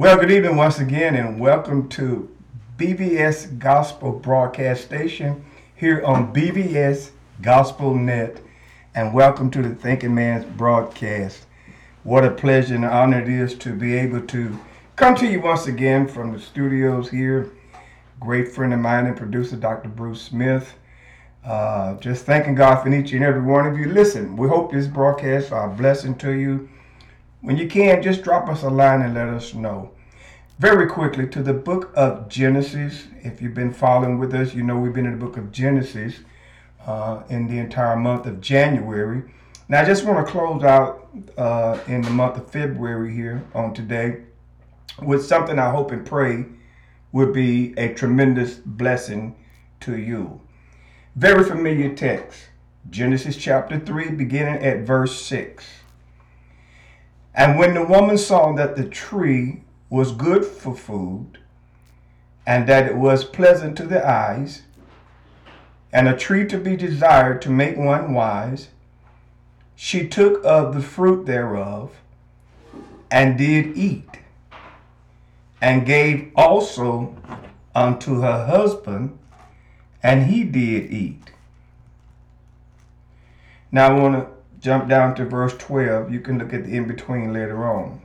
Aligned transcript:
Well, 0.00 0.16
good 0.16 0.30
evening 0.30 0.56
once 0.56 0.78
again, 0.78 1.14
and 1.14 1.38
welcome 1.38 1.86
to 1.90 2.34
BBS 2.78 3.58
Gospel 3.58 4.12
Broadcast 4.12 4.82
Station 4.82 5.44
here 5.76 6.02
on 6.06 6.32
BBS 6.32 7.10
Gospel 7.42 7.94
Net, 7.94 8.40
and 8.94 9.12
welcome 9.12 9.50
to 9.50 9.60
the 9.60 9.74
Thinking 9.74 10.14
Man's 10.14 10.46
broadcast. 10.46 11.44
What 12.02 12.24
a 12.24 12.30
pleasure 12.30 12.76
and 12.76 12.86
honor 12.86 13.20
it 13.20 13.28
is 13.28 13.54
to 13.56 13.74
be 13.74 13.94
able 13.94 14.22
to 14.22 14.58
come 14.96 15.16
to 15.16 15.26
you 15.26 15.42
once 15.42 15.66
again 15.66 16.08
from 16.08 16.32
the 16.32 16.40
studios 16.40 17.10
here. 17.10 17.50
Great 18.18 18.48
friend 18.48 18.72
of 18.72 18.80
mine 18.80 19.04
and 19.04 19.18
producer, 19.18 19.56
Dr. 19.56 19.90
Bruce 19.90 20.22
Smith. 20.22 20.78
Uh, 21.44 21.96
just 21.96 22.24
thanking 22.24 22.54
God 22.54 22.82
for 22.82 22.88
each 22.88 23.12
and 23.12 23.22
every 23.22 23.42
one 23.42 23.66
of 23.66 23.76
you. 23.76 23.92
Listen, 23.92 24.34
we 24.34 24.48
hope 24.48 24.72
this 24.72 24.86
broadcast 24.86 25.52
are 25.52 25.70
a 25.70 25.76
blessing 25.76 26.14
to 26.16 26.30
you. 26.30 26.70
When 27.42 27.56
you 27.56 27.68
can, 27.68 28.02
just 28.02 28.22
drop 28.22 28.48
us 28.48 28.62
a 28.62 28.68
line 28.68 29.00
and 29.00 29.14
let 29.14 29.28
us 29.28 29.54
know. 29.54 29.92
Very 30.58 30.86
quickly 30.86 31.26
to 31.28 31.42
the 31.42 31.54
book 31.54 31.90
of 31.96 32.28
Genesis. 32.28 33.06
If 33.22 33.40
you've 33.40 33.54
been 33.54 33.72
following 33.72 34.18
with 34.18 34.34
us, 34.34 34.52
you 34.52 34.62
know 34.62 34.76
we've 34.76 34.92
been 34.92 35.06
in 35.06 35.18
the 35.18 35.24
book 35.24 35.38
of 35.38 35.50
Genesis 35.50 36.16
uh, 36.86 37.22
in 37.30 37.46
the 37.46 37.58
entire 37.58 37.96
month 37.96 38.26
of 38.26 38.42
January. 38.42 39.22
Now, 39.70 39.80
I 39.80 39.86
just 39.86 40.04
want 40.04 40.26
to 40.26 40.30
close 40.30 40.62
out 40.64 41.08
uh, 41.38 41.78
in 41.86 42.02
the 42.02 42.10
month 42.10 42.36
of 42.36 42.50
February 42.50 43.14
here 43.14 43.42
on 43.54 43.72
today 43.72 44.24
with 45.02 45.24
something 45.24 45.58
I 45.58 45.70
hope 45.70 45.92
and 45.92 46.04
pray 46.04 46.44
would 47.10 47.32
be 47.32 47.72
a 47.78 47.94
tremendous 47.94 48.56
blessing 48.56 49.34
to 49.80 49.96
you. 49.96 50.42
Very 51.16 51.42
familiar 51.44 51.94
text, 51.94 52.50
Genesis 52.90 53.38
chapter 53.38 53.78
3, 53.78 54.10
beginning 54.10 54.62
at 54.62 54.80
verse 54.80 55.18
6. 55.22 55.79
And 57.34 57.58
when 57.58 57.74
the 57.74 57.84
woman 57.84 58.18
saw 58.18 58.52
that 58.54 58.76
the 58.76 58.88
tree 58.88 59.62
was 59.88 60.12
good 60.12 60.44
for 60.44 60.74
food, 60.74 61.38
and 62.46 62.66
that 62.68 62.86
it 62.86 62.96
was 62.96 63.24
pleasant 63.24 63.76
to 63.76 63.86
the 63.86 64.06
eyes, 64.06 64.62
and 65.92 66.08
a 66.08 66.16
tree 66.16 66.46
to 66.46 66.58
be 66.58 66.76
desired 66.76 67.42
to 67.42 67.50
make 67.50 67.76
one 67.76 68.12
wise, 68.14 68.68
she 69.74 70.08
took 70.08 70.44
of 70.44 70.74
the 70.74 70.82
fruit 70.82 71.26
thereof, 71.26 71.92
and 73.10 73.38
did 73.38 73.76
eat, 73.76 74.18
and 75.60 75.86
gave 75.86 76.30
also 76.36 77.16
unto 77.74 78.20
her 78.20 78.46
husband, 78.46 79.18
and 80.02 80.26
he 80.26 80.44
did 80.44 80.92
eat. 80.92 81.30
Now 83.72 83.88
I 83.88 84.00
want 84.00 84.14
to 84.14 84.39
jump 84.60 84.88
down 84.88 85.14
to 85.16 85.24
verse 85.24 85.56
12. 85.56 86.12
You 86.12 86.20
can 86.20 86.38
look 86.38 86.52
at 86.52 86.64
the 86.64 86.76
in 86.76 86.86
between 86.86 87.32
later 87.32 87.64
on. 87.64 88.02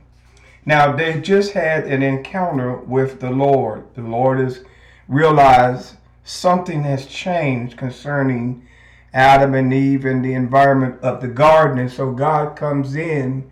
Now 0.64 0.92
they 0.92 1.20
just 1.20 1.52
had 1.52 1.84
an 1.84 2.02
encounter 2.02 2.76
with 2.76 3.20
the 3.20 3.30
Lord. 3.30 3.86
The 3.94 4.02
Lord 4.02 4.40
has 4.40 4.64
realized 5.06 5.96
something 6.24 6.82
has 6.82 7.06
changed 7.06 7.76
concerning 7.76 8.66
Adam 9.14 9.54
and 9.54 9.72
Eve 9.72 10.04
and 10.04 10.24
the 10.24 10.34
environment 10.34 11.00
of 11.02 11.20
the 11.20 11.28
garden. 11.28 11.78
And 11.78 11.90
so 11.90 12.10
God 12.10 12.56
comes 12.56 12.96
in 12.96 13.50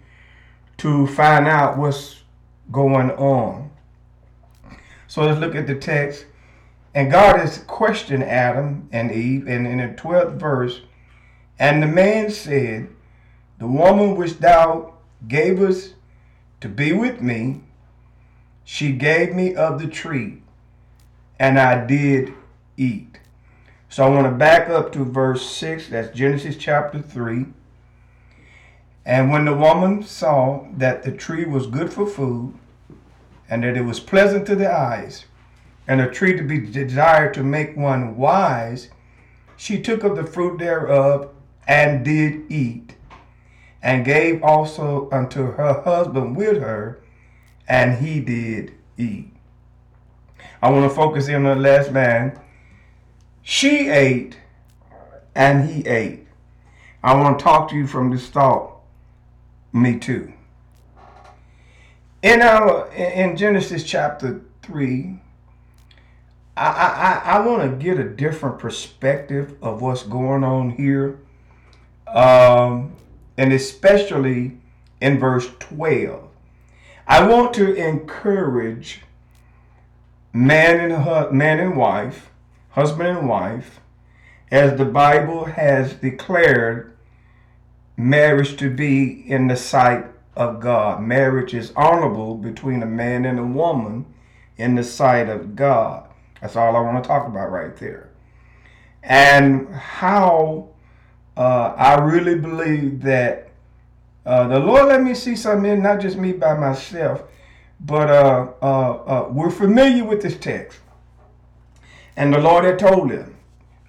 to 0.79 1.07
find 1.07 1.47
out 1.47 1.79
what's 1.79 2.23
going 2.73 3.11
on. 3.13 3.71
So 5.07 5.23
let's 5.23 5.41
look 5.41 5.55
at 5.55 5.67
the 5.67 5.77
text. 5.77 6.27
And 6.95 7.11
God 7.11 7.39
has 7.39 7.59
questioned 7.59 8.25
Adam 8.25 8.89
and 8.93 9.13
Eve. 9.13 9.47
And 9.47 9.67
in 9.67 9.79
the 9.79 9.95
12th 9.95 10.39
verse, 10.39 10.83
and 11.59 11.83
the 11.83 11.87
man 11.87 12.31
said, 12.31 12.89
The 13.65 13.71
woman 13.71 14.17
which 14.17 14.41
thou 14.41 14.93
gavest 15.27 15.95
to 16.61 16.69
be 16.69 16.93
with 16.93 17.23
me, 17.23 17.63
she 18.63 18.93
gave 18.93 19.35
me 19.35 19.55
of 19.55 19.81
the 19.81 19.89
tree, 19.89 20.43
and 21.39 21.59
I 21.59 21.87
did 21.87 22.35
eat. 22.77 23.21
So 23.89 24.05
I 24.05 24.11
want 24.11 24.27
to 24.27 24.33
back 24.33 24.69
up 24.69 24.93
to 24.93 25.05
verse 25.07 25.49
6, 25.49 25.89
that's 25.89 26.15
Genesis 26.15 26.59
chapter 26.59 27.01
3. 27.01 27.47
And 29.07 29.31
when 29.31 29.47
the 29.47 29.57
woman 29.57 30.03
saw 30.03 30.67
that 30.77 31.03
the 31.03 31.13
tree 31.13 31.47
was 31.47 31.67
good 31.67 31.91
for 31.91 32.07
food, 32.07 32.53
and 33.49 33.65
that 33.65 33.79
it 33.79 33.85
was 33.87 33.99
pleasant 33.99 34.47
to 34.49 34.57
the 34.57 34.71
eyes, 34.71 35.25
and 35.89 36.03
a 36.03 36.11
tree 36.11 36.37
to 36.37 36.43
be 36.43 36.59
desired 36.59 37.33
to 37.33 37.43
make 37.43 37.79
one 37.79 38.19
wise, 38.19 38.91
she 39.57 39.81
took 39.81 40.05
of 40.05 40.17
the 40.17 40.25
fruit 40.25 40.59
thereof 40.59 41.31
and 41.67 42.05
did 42.05 42.53
eat 42.53 42.95
and 43.85 44.03
gave 44.03 44.43
also 44.43 45.11
unto 45.13 45.53
her 45.53 45.83
husband 45.83 46.35
with 46.35 46.57
her, 46.61 47.01
and 47.69 48.05
he 48.05 48.19
did 48.19 48.73
eat. 48.97 49.31
I 50.63 50.71
want 50.71 50.91
to 50.91 50.97
focus 50.97 51.29
in 51.29 51.45
on 51.45 51.45
the 51.45 51.55
last 51.57 51.93
man. 51.93 52.41
She 53.43 53.91
ate, 53.91 54.39
and 55.35 55.69
he 55.69 55.87
ate. 55.87 56.27
I 57.03 57.15
want 57.15 57.39
to 57.39 57.43
talk 57.43 57.69
to 57.69 57.77
you 57.77 57.87
from 57.87 58.11
this 58.11 58.27
thought. 58.29 58.81
Me 59.71 59.99
too. 59.99 60.33
In 62.23 62.41
our 62.41 62.91
in 62.95 63.37
Genesis 63.37 63.85
chapter 63.85 64.41
three, 64.63 65.21
I 66.57 67.21
I, 67.25 67.37
I 67.37 67.47
want 67.47 67.71
to 67.71 67.85
get 67.85 67.99
a 67.99 68.09
different 68.09 68.59
perspective 68.59 69.57
of 69.61 69.83
what's 69.83 70.05
going 70.05 70.43
on 70.43 70.71
here. 70.71 71.19
Um, 72.07 72.97
and 73.37 73.53
especially 73.53 74.59
in 75.01 75.19
verse 75.19 75.51
12. 75.59 76.29
I 77.07 77.27
want 77.27 77.55
to 77.55 77.75
encourage 77.75 79.03
man 80.33 80.91
and 80.91 81.33
man 81.37 81.61
and 81.61 81.77
wife, 81.77 82.31
husband 82.71 83.19
and 83.19 83.29
wife, 83.29 83.81
as 84.51 84.79
the 84.79 84.85
Bible 84.85 85.45
has 85.45 85.95
declared 85.95 86.97
marriage 87.97 88.57
to 88.57 88.71
be 88.71 89.25
in 89.29 89.49
the 89.49 89.57
sight 89.57 90.07
of 90.37 90.61
God. 90.61 91.03
Marriage 91.03 91.55
is 91.55 91.73
honorable 91.77 92.37
between 92.37 92.83
a 92.83 92.87
man 92.87 93.25
and 93.25 93.39
a 93.39 93.45
woman 93.45 94.07
in 94.57 94.75
the 94.75 94.85
sight 94.85 95.29
of 95.29 95.55
God. 95.55 96.09
That's 96.41 96.57
all 96.57 96.77
I 96.77 96.81
want 96.81 97.03
to 97.03 97.09
talk 97.09 97.27
about 97.27 97.51
right 97.51 97.77
there. 97.77 98.11
And 99.03 99.69
how 99.75 100.71
uh, 101.37 101.75
I 101.77 101.95
really 101.95 102.37
believe 102.37 103.03
that 103.03 103.49
uh, 104.25 104.49
the 104.49 104.59
Lord 104.59 104.87
let 104.87 105.03
me 105.03 105.15
see 105.15 105.37
something 105.37 105.71
in, 105.71 105.83
not 105.83 106.01
just 106.01 106.17
me 106.17 106.33
by 106.33 106.55
myself, 106.55 107.25
but 107.81 108.09
uh, 108.09 108.49
uh, 108.63 108.93
uh, 108.93 109.29
we're 109.31 109.51
familiar 109.51 110.05
with 110.05 110.23
this 110.23 110.37
text. 110.37 110.79
And 112.17 112.33
the 112.33 112.39
Lord 112.39 112.65
had 112.65 112.79
told 112.79 113.11
him, 113.11 113.37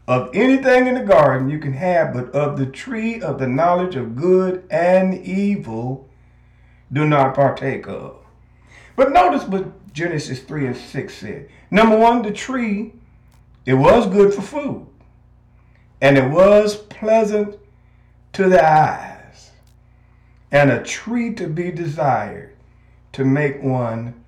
of 0.07 0.29
anything 0.33 0.87
in 0.87 0.95
the 0.95 1.03
garden 1.03 1.49
you 1.49 1.57
can 1.57 1.73
have, 1.73 2.13
but 2.13 2.29
of 2.31 2.57
the 2.57 2.65
tree 2.65 3.21
of 3.21 3.39
the 3.39 3.47
knowledge 3.47 3.95
of 3.95 4.15
good 4.15 4.65
and 4.69 5.15
evil, 5.15 6.09
do 6.91 7.07
not 7.07 7.33
partake 7.33 7.87
of. 7.87 8.17
But 8.95 9.11
notice 9.11 9.43
what 9.43 9.93
Genesis 9.93 10.41
3 10.41 10.67
and 10.67 10.77
6 10.77 11.13
said. 11.13 11.49
Number 11.71 11.97
one, 11.97 12.21
the 12.21 12.31
tree, 12.31 12.93
it 13.65 13.73
was 13.73 14.07
good 14.07 14.33
for 14.33 14.41
food 14.41 14.87
and 16.01 16.17
it 16.17 16.29
was 16.29 16.75
pleasant 16.75 17.57
to 18.33 18.49
the 18.49 18.63
eyes, 18.63 19.51
and 20.51 20.71
a 20.71 20.83
tree 20.83 21.33
to 21.35 21.47
be 21.47 21.71
desired 21.71 22.55
to 23.13 23.23
make 23.23 23.61
one 23.63 24.25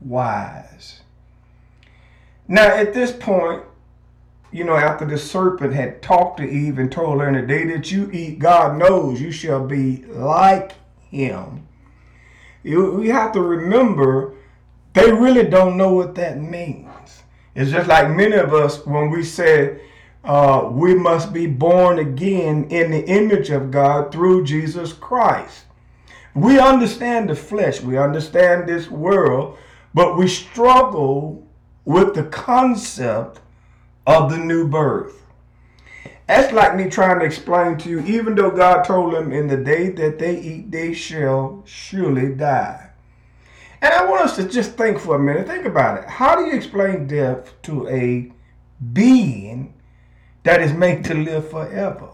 wise. 0.00 1.00
Now, 2.46 2.66
at 2.66 2.94
this 2.94 3.12
point, 3.12 3.64
you 4.52 4.64
know, 4.64 4.76
after 4.76 5.04
the 5.04 5.18
serpent 5.18 5.72
had 5.72 6.02
talked 6.02 6.38
to 6.38 6.48
Eve 6.48 6.78
and 6.78 6.90
told 6.90 7.20
her, 7.20 7.28
in 7.28 7.34
the 7.34 7.42
day 7.42 7.64
that 7.66 7.92
you 7.92 8.10
eat, 8.12 8.38
God 8.38 8.78
knows 8.78 9.20
you 9.20 9.30
shall 9.30 9.64
be 9.64 10.04
like 10.06 10.72
him. 11.10 11.66
You, 12.62 12.92
we 12.92 13.08
have 13.08 13.32
to 13.32 13.40
remember 13.40 14.34
they 14.92 15.12
really 15.12 15.44
don't 15.44 15.76
know 15.76 15.92
what 15.92 16.16
that 16.16 16.40
means. 16.40 17.22
It's 17.54 17.70
just 17.70 17.88
like 17.88 18.10
many 18.10 18.36
of 18.36 18.52
us 18.52 18.84
when 18.84 19.10
we 19.10 19.22
say, 19.22 19.80
uh, 20.24 20.68
we 20.70 20.94
must 20.94 21.32
be 21.32 21.46
born 21.46 21.98
again 21.98 22.64
in 22.70 22.90
the 22.90 23.04
image 23.06 23.50
of 23.50 23.70
God 23.70 24.12
through 24.12 24.44
Jesus 24.44 24.92
Christ. 24.92 25.64
We 26.34 26.58
understand 26.58 27.28
the 27.28 27.34
flesh, 27.34 27.80
we 27.80 27.98
understand 27.98 28.68
this 28.68 28.88
world, 28.88 29.58
but 29.94 30.16
we 30.16 30.28
struggle 30.28 31.46
with 31.84 32.14
the 32.14 32.24
concept 32.24 33.40
of 34.06 34.30
the 34.30 34.38
new 34.38 34.68
birth. 34.68 35.16
That's 36.26 36.52
like 36.52 36.76
me 36.76 36.88
trying 36.88 37.18
to 37.18 37.24
explain 37.24 37.76
to 37.78 37.88
you, 37.88 38.00
even 38.00 38.36
though 38.36 38.52
God 38.52 38.84
told 38.84 39.14
them 39.14 39.32
in 39.32 39.48
the 39.48 39.56
day 39.56 39.90
that 39.90 40.20
they 40.20 40.38
eat, 40.38 40.70
they 40.70 40.94
shall 40.94 41.64
surely 41.66 42.32
die. 42.34 42.90
And 43.82 43.92
I 43.92 44.04
want 44.04 44.22
us 44.22 44.36
to 44.36 44.44
just 44.44 44.76
think 44.76 45.00
for 45.00 45.16
a 45.16 45.18
minute. 45.18 45.48
Think 45.48 45.64
about 45.64 45.98
it. 45.98 46.08
How 46.08 46.36
do 46.36 46.44
you 46.44 46.52
explain 46.52 47.06
death 47.06 47.60
to 47.62 47.88
a 47.88 48.30
being 48.92 49.74
that 50.42 50.62
is 50.62 50.72
made 50.72 51.04
to 51.06 51.14
live 51.14 51.50
forever. 51.50 52.08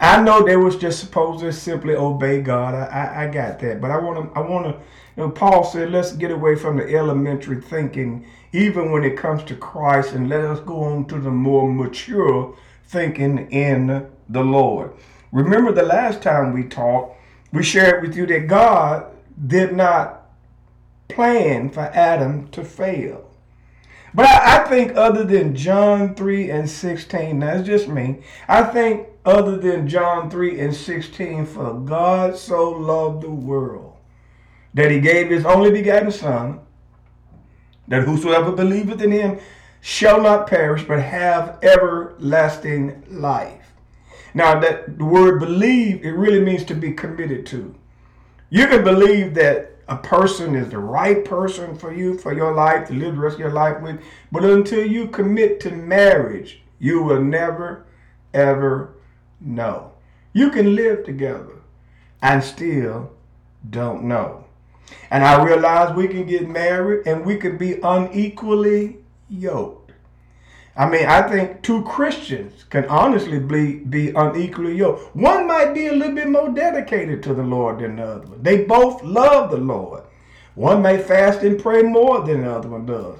I 0.00 0.22
know 0.22 0.42
they 0.42 0.56
was 0.56 0.76
just 0.76 0.98
supposed 0.98 1.40
to 1.40 1.52
simply 1.52 1.94
obey 1.94 2.40
God. 2.40 2.74
I, 2.74 2.86
I, 2.86 3.24
I 3.24 3.26
got 3.28 3.58
that, 3.60 3.80
but 3.80 3.90
I 3.90 3.98
want 3.98 4.32
to. 4.32 4.38
I 4.38 4.40
want 4.40 4.66
to. 4.66 4.82
You 5.16 5.24
know, 5.24 5.30
Paul 5.30 5.64
said, 5.64 5.90
"Let's 5.90 6.12
get 6.12 6.30
away 6.30 6.56
from 6.56 6.78
the 6.78 6.94
elementary 6.94 7.60
thinking, 7.60 8.26
even 8.52 8.92
when 8.92 9.04
it 9.04 9.18
comes 9.18 9.44
to 9.44 9.56
Christ, 9.56 10.14
and 10.14 10.28
let 10.28 10.40
us 10.40 10.60
go 10.60 10.84
on 10.84 11.04
to 11.06 11.20
the 11.20 11.30
more 11.30 11.70
mature 11.70 12.56
thinking 12.86 13.50
in 13.50 14.08
the 14.28 14.42
Lord." 14.42 14.92
Remember 15.32 15.70
the 15.70 15.82
last 15.82 16.22
time 16.22 16.54
we 16.54 16.64
talked, 16.64 17.16
we 17.52 17.62
shared 17.62 18.02
with 18.02 18.16
you 18.16 18.26
that 18.26 18.48
God 18.48 19.04
did 19.46 19.74
not 19.74 20.26
plan 21.08 21.68
for 21.68 21.82
Adam 21.82 22.48
to 22.48 22.64
fail. 22.64 23.29
But 24.12 24.26
I, 24.26 24.62
I, 24.62 24.68
think 24.68 24.96
other 24.96 25.24
than 25.24 25.54
John 25.54 26.14
3 26.14 26.50
and 26.50 26.68
16, 26.68 27.38
that's 27.38 27.66
just 27.66 27.88
me, 27.88 28.22
I 28.48 28.64
think 28.64 29.06
other 29.24 29.56
than 29.56 29.88
John 29.88 30.30
3 30.30 30.60
and 30.60 30.74
16, 30.74 31.46
for 31.46 31.74
God 31.74 32.36
so 32.36 32.70
loved 32.70 33.22
the 33.22 33.30
world 33.30 33.96
that 34.74 34.90
he 34.90 35.00
gave 35.00 35.30
his 35.30 35.44
only 35.44 35.70
begotten 35.70 36.10
Son, 36.10 36.60
that 37.88 38.04
whosoever 38.04 38.52
believeth 38.52 39.02
in 39.02 39.12
him 39.12 39.38
shall 39.80 40.20
not 40.20 40.46
perish, 40.46 40.84
but 40.84 41.00
have 41.00 41.58
everlasting 41.62 43.02
life. 43.08 43.72
Now, 44.32 44.60
that 44.60 44.98
the 44.98 45.04
word 45.04 45.40
believe, 45.40 46.04
it 46.04 46.12
really 46.12 46.40
means 46.40 46.64
to 46.64 46.74
be 46.74 46.92
committed 46.92 47.46
to. 47.46 47.74
You 48.48 48.66
can 48.68 48.84
believe 48.84 49.34
that 49.34 49.69
a 49.90 49.96
person 49.96 50.54
is 50.54 50.70
the 50.70 50.78
right 50.78 51.24
person 51.24 51.76
for 51.76 51.92
you, 51.92 52.16
for 52.16 52.32
your 52.32 52.54
life, 52.54 52.86
to 52.88 52.94
live 52.94 53.16
the 53.16 53.20
rest 53.20 53.34
of 53.34 53.40
your 53.40 53.52
life 53.52 53.82
with. 53.82 54.00
But 54.30 54.44
until 54.44 54.86
you 54.86 55.08
commit 55.08 55.58
to 55.60 55.72
marriage, 55.72 56.62
you 56.78 57.02
will 57.02 57.20
never, 57.20 57.86
ever 58.32 58.94
know. 59.40 59.90
You 60.32 60.50
can 60.50 60.76
live 60.76 61.04
together 61.04 61.56
and 62.22 62.42
still 62.42 63.10
don't 63.68 64.04
know. 64.04 64.44
And 65.10 65.24
I 65.24 65.42
realize 65.44 65.94
we 65.96 66.06
can 66.06 66.24
get 66.24 66.48
married 66.48 67.08
and 67.08 67.26
we 67.26 67.36
can 67.36 67.58
be 67.58 67.80
unequally 67.82 68.98
yoked. 69.28 69.79
I 70.76 70.88
mean, 70.88 71.06
I 71.06 71.28
think 71.28 71.62
two 71.62 71.82
Christians 71.82 72.64
can 72.70 72.86
honestly 72.86 73.38
be, 73.38 73.78
be 73.80 74.10
unequally 74.10 74.76
yoked. 74.76 75.14
One 75.16 75.46
might 75.46 75.74
be 75.74 75.88
a 75.88 75.92
little 75.92 76.14
bit 76.14 76.28
more 76.28 76.48
dedicated 76.50 77.22
to 77.24 77.34
the 77.34 77.42
Lord 77.42 77.80
than 77.80 77.96
the 77.96 78.04
other 78.04 78.26
one. 78.26 78.42
They 78.42 78.64
both 78.64 79.02
love 79.02 79.50
the 79.50 79.58
Lord. 79.58 80.04
One 80.54 80.82
may 80.82 80.98
fast 80.98 81.42
and 81.42 81.60
pray 81.60 81.82
more 81.82 82.24
than 82.24 82.42
the 82.42 82.52
other 82.52 82.68
one 82.68 82.86
does. 82.86 83.18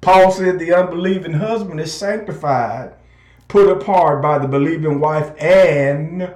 Paul 0.00 0.30
said 0.30 0.58
the 0.58 0.74
unbelieving 0.74 1.34
husband 1.34 1.80
is 1.80 1.92
sanctified, 1.92 2.92
put 3.48 3.70
apart 3.70 4.20
by 4.22 4.38
the 4.38 4.48
believing 4.48 5.00
wife, 5.00 5.32
and 5.40 6.34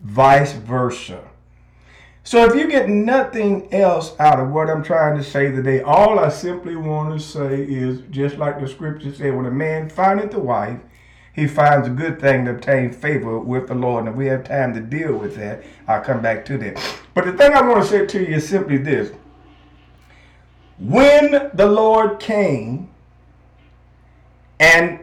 vice 0.00 0.52
versa. 0.52 1.29
So 2.22 2.44
if 2.44 2.54
you 2.54 2.68
get 2.68 2.88
nothing 2.88 3.72
else 3.72 4.14
out 4.20 4.40
of 4.40 4.50
what 4.50 4.68
I'm 4.68 4.82
trying 4.82 5.16
to 5.16 5.24
say 5.24 5.50
today, 5.50 5.80
all 5.80 6.18
I 6.18 6.28
simply 6.28 6.76
want 6.76 7.18
to 7.18 7.24
say 7.24 7.62
is 7.62 8.02
just 8.10 8.36
like 8.36 8.60
the 8.60 8.68
scripture 8.68 9.12
said, 9.14 9.34
when 9.34 9.46
a 9.46 9.50
man 9.50 9.88
findeth 9.88 10.34
a 10.34 10.38
wife, 10.38 10.78
he 11.32 11.46
finds 11.46 11.86
a 11.86 11.90
good 11.90 12.20
thing 12.20 12.44
to 12.44 12.50
obtain 12.52 12.92
favor 12.92 13.38
with 13.38 13.68
the 13.68 13.74
Lord. 13.74 14.04
And 14.04 14.12
if 14.12 14.16
we 14.16 14.26
have 14.26 14.44
time 14.44 14.74
to 14.74 14.80
deal 14.80 15.16
with 15.16 15.36
that, 15.36 15.62
I'll 15.88 16.02
come 16.02 16.20
back 16.20 16.44
to 16.46 16.58
that. 16.58 17.00
But 17.14 17.24
the 17.24 17.32
thing 17.32 17.54
I 17.54 17.62
want 17.62 17.82
to 17.84 17.88
say 17.88 18.06
to 18.06 18.20
you 18.20 18.36
is 18.36 18.48
simply 18.48 18.76
this. 18.76 19.12
When 20.78 21.50
the 21.54 21.66
Lord 21.66 22.20
came 22.20 22.90
and 24.58 25.00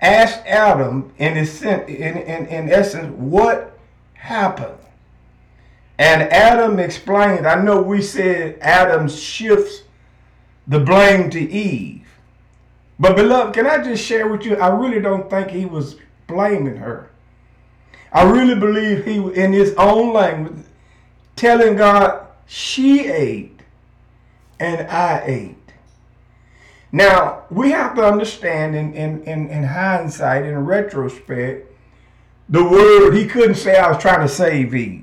asked 0.00 0.44
Adam, 0.46 1.12
in, 1.18 1.36
his, 1.36 1.62
in, 1.62 1.80
in, 1.88 2.46
in 2.46 2.68
essence, 2.70 3.14
what 3.16 3.78
happened? 4.14 4.78
And 5.98 6.22
Adam 6.22 6.78
explained, 6.78 7.46
I 7.46 7.62
know 7.62 7.80
we 7.82 8.02
said 8.02 8.58
Adam 8.60 9.08
shifts 9.08 9.82
the 10.66 10.80
blame 10.80 11.30
to 11.30 11.40
Eve. 11.40 12.06
But 12.98 13.16
beloved, 13.16 13.54
can 13.54 13.66
I 13.66 13.82
just 13.82 14.04
share 14.04 14.28
with 14.28 14.44
you? 14.44 14.56
I 14.56 14.68
really 14.68 15.00
don't 15.00 15.28
think 15.28 15.50
he 15.50 15.66
was 15.66 15.96
blaming 16.26 16.76
her. 16.76 17.10
I 18.12 18.24
really 18.24 18.54
believe 18.54 19.04
he, 19.04 19.16
in 19.16 19.52
his 19.52 19.74
own 19.76 20.12
language, 20.12 20.64
telling 21.34 21.76
God, 21.76 22.26
she 22.46 23.06
ate 23.06 23.60
and 24.60 24.86
I 24.88 25.22
ate. 25.24 25.56
Now, 26.92 27.44
we 27.50 27.70
have 27.70 27.94
to 27.96 28.04
understand 28.04 28.76
in, 28.76 28.92
in, 28.92 29.22
in, 29.24 29.48
in 29.48 29.64
hindsight, 29.64 30.44
in 30.44 30.66
retrospect, 30.66 31.66
the 32.50 32.62
word, 32.62 33.14
he 33.14 33.26
couldn't 33.26 33.54
say 33.54 33.78
I 33.78 33.90
was 33.90 34.02
trying 34.02 34.20
to 34.20 34.28
save 34.28 34.74
Eve. 34.74 35.01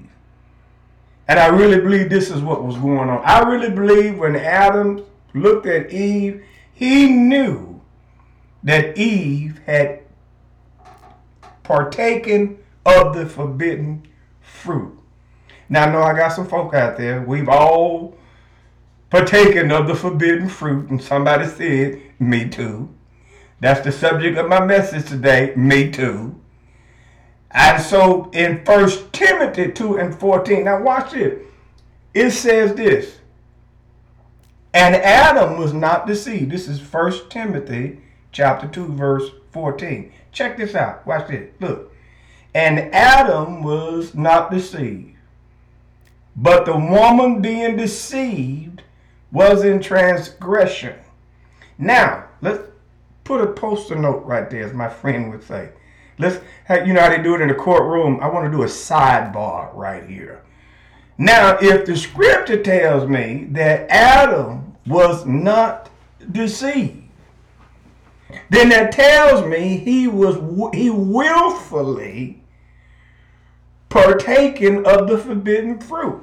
And 1.29 1.39
I 1.39 1.45
really 1.45 1.79
believe 1.79 2.09
this 2.09 2.31
is 2.31 2.41
what 2.41 2.63
was 2.63 2.75
going 2.75 3.07
on. 3.07 3.21
I 3.23 3.47
really 3.47 3.69
believe 3.69 4.17
when 4.17 4.35
Adam 4.35 5.05
looked 5.35 5.67
at 5.67 5.91
Eve, 5.91 6.43
he 6.73 7.07
knew 7.07 7.81
that 8.63 8.97
Eve 8.97 9.61
had 9.67 10.01
partaken 11.61 12.57
of 12.83 13.15
the 13.15 13.27
forbidden 13.27 14.07
fruit. 14.41 14.97
Now, 15.69 15.83
I 15.83 15.91
know 15.91 16.01
I 16.01 16.13
got 16.17 16.29
some 16.29 16.47
folk 16.47 16.73
out 16.73 16.97
there. 16.97 17.21
We've 17.21 17.47
all 17.47 18.17
partaken 19.11 19.71
of 19.71 19.87
the 19.87 19.93
forbidden 19.93 20.49
fruit, 20.49 20.89
and 20.89 20.99
somebody 20.99 21.45
said, 21.45 22.01
Me 22.17 22.49
too. 22.49 22.89
That's 23.59 23.81
the 23.81 23.91
subject 23.91 24.35
of 24.39 24.49
my 24.49 24.65
message 24.65 25.07
today. 25.07 25.53
Me 25.55 25.91
too. 25.91 26.41
And 27.51 27.81
so 27.81 28.29
in 28.31 28.63
First 28.63 29.11
Timothy 29.11 29.71
2 29.71 29.97
and 29.97 30.17
14, 30.17 30.65
now 30.65 30.81
watch 30.81 31.13
it. 31.13 31.45
It 32.13 32.31
says 32.31 32.75
this. 32.75 33.17
And 34.73 34.95
Adam 34.95 35.57
was 35.57 35.73
not 35.73 36.05
deceived. 36.05 36.51
This 36.51 36.67
is 36.67 36.79
First 36.79 37.29
Timothy 37.31 38.01
chapter 38.31 38.67
2, 38.67 38.93
verse 38.93 39.29
14. 39.51 40.11
Check 40.31 40.57
this 40.57 40.75
out. 40.75 41.05
Watch 41.07 41.27
this. 41.27 41.49
Look. 41.59 41.91
And 42.53 42.93
Adam 42.93 43.63
was 43.63 44.13
not 44.13 44.51
deceived. 44.51 45.15
But 46.35 46.65
the 46.65 46.77
woman 46.77 47.41
being 47.41 47.75
deceived 47.75 48.83
was 49.31 49.63
in 49.63 49.81
transgression. 49.81 50.95
Now, 51.77 52.25
let's 52.41 52.63
put 53.23 53.41
a 53.41 53.47
poster 53.47 53.95
note 53.95 54.25
right 54.25 54.49
there, 54.49 54.65
as 54.65 54.73
my 54.73 54.89
friend 54.89 55.31
would 55.31 55.43
say. 55.43 55.69
Let's, 56.19 56.43
you 56.85 56.93
know 56.93 57.01
how 57.01 57.09
they 57.09 57.23
do 57.23 57.33
it 57.33 57.41
in 57.41 57.47
the 57.47 57.55
courtroom. 57.55 58.19
I 58.21 58.27
want 58.27 58.45
to 58.45 58.51
do 58.51 58.63
a 58.63 58.67
sidebar 58.67 59.73
right 59.73 60.07
here. 60.07 60.43
Now, 61.17 61.57
if 61.61 61.85
the 61.85 61.97
scripture 61.97 62.61
tells 62.61 63.09
me 63.09 63.47
that 63.51 63.89
Adam 63.89 64.75
was 64.85 65.25
not 65.25 65.89
deceived, 66.31 67.03
then 68.49 68.69
that 68.69 68.91
tells 68.91 69.45
me 69.47 69.77
he 69.77 70.07
was 70.07 70.35
he 70.73 70.89
willfully 70.89 72.41
partaken 73.89 74.85
of 74.85 75.07
the 75.07 75.17
forbidden 75.17 75.79
fruit. 75.79 76.21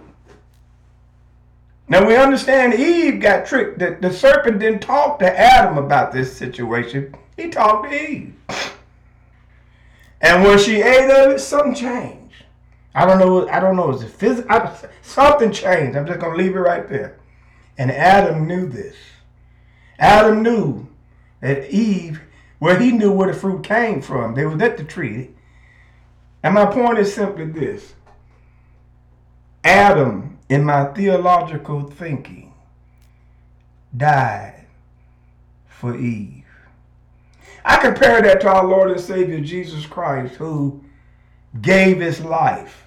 Now 1.89 2.07
we 2.07 2.17
understand 2.17 2.75
Eve 2.75 3.21
got 3.21 3.47
tricked. 3.47 3.79
The, 3.79 3.97
the 4.01 4.13
serpent 4.13 4.59
didn't 4.59 4.81
talk 4.81 5.19
to 5.21 5.39
Adam 5.39 5.79
about 5.79 6.13
this 6.13 6.37
situation. 6.37 7.15
He 7.37 7.49
talked 7.49 7.91
to 7.91 8.11
Eve. 8.11 8.35
And 10.21 10.43
when 10.43 10.59
she 10.59 10.83
ate 10.83 11.11
of 11.11 11.33
it, 11.33 11.41
something 11.41 11.75
changed. 11.75 12.35
I 12.95 13.05
don't 13.05 13.19
know. 13.19 13.49
I 13.49 13.61
don't 13.61 13.77
know. 13.77 13.91
Is 13.91 14.03
it 14.03 14.11
physical? 14.11 14.75
Something 15.03 15.53
changed. 15.53 15.97
I'm 15.97 16.07
just 16.07 16.21
gonna 16.21 16.37
leave 16.37 16.57
it 16.57 16.61
right 16.61 16.89
there. 16.89 17.19
And 17.77 17.91
Adam 17.91 18.47
knew 18.47 18.67
this. 18.69 18.97
Adam 19.99 20.43
knew 20.43 20.89
that 21.41 21.71
Eve, 21.71 22.23
well, 22.59 22.79
he 22.79 22.93
knew 22.93 23.13
where 23.13 23.31
the 23.31 23.39
fruit 23.39 23.63
came 23.63 24.01
from. 24.01 24.35
They 24.35 24.47
was 24.47 24.61
at 24.63 24.79
the 24.79 24.85
tree. 24.85 25.31
And 26.43 26.55
my 26.55 26.67
point 26.67 26.99
is 26.99 27.15
simply 27.15 27.45
this: 27.47 27.95
Adam, 29.63 30.39
in 30.49 30.65
my 30.65 30.85
theological 30.87 31.83
thinking, 31.83 32.55
died 33.95 34.67
for 35.67 35.95
Eve. 35.97 36.36
I 37.67 37.79
compare 37.79 38.23
that 38.23 38.41
to 38.43 38.49
our 38.49 38.65
Lord 38.65 38.93
and 38.93 39.01
Savior 39.01 39.41
Jesus 39.41 39.85
Christ, 39.87 40.37
who 40.37 40.85
gave 41.61 41.99
his 41.99 42.21
life 42.21 42.87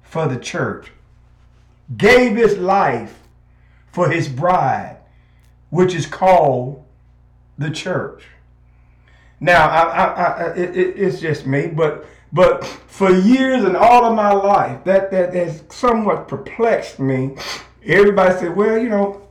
for 0.00 0.26
the 0.26 0.38
church, 0.38 0.90
gave 1.98 2.34
his 2.34 2.56
life 2.56 3.28
for 3.92 4.08
his 4.08 4.26
bride, 4.26 4.96
which 5.68 5.94
is 5.94 6.06
called 6.06 6.82
the 7.58 7.70
church. 7.70 8.24
Now, 9.38 9.68
I, 9.68 9.82
I, 9.82 10.04
I, 10.04 10.54
it, 10.54 10.76
it's 10.76 11.20
just 11.20 11.46
me, 11.46 11.66
but 11.66 12.06
but 12.32 12.64
for 12.64 13.10
years 13.10 13.64
and 13.64 13.76
all 13.76 14.04
of 14.06 14.14
my 14.14 14.32
life, 14.32 14.82
that 14.84 15.10
that 15.10 15.34
has 15.34 15.62
somewhat 15.68 16.26
perplexed 16.26 16.98
me. 16.98 17.36
Everybody 17.84 18.38
said, 18.38 18.56
"Well, 18.56 18.78
you 18.78 18.88
know, 18.88 19.28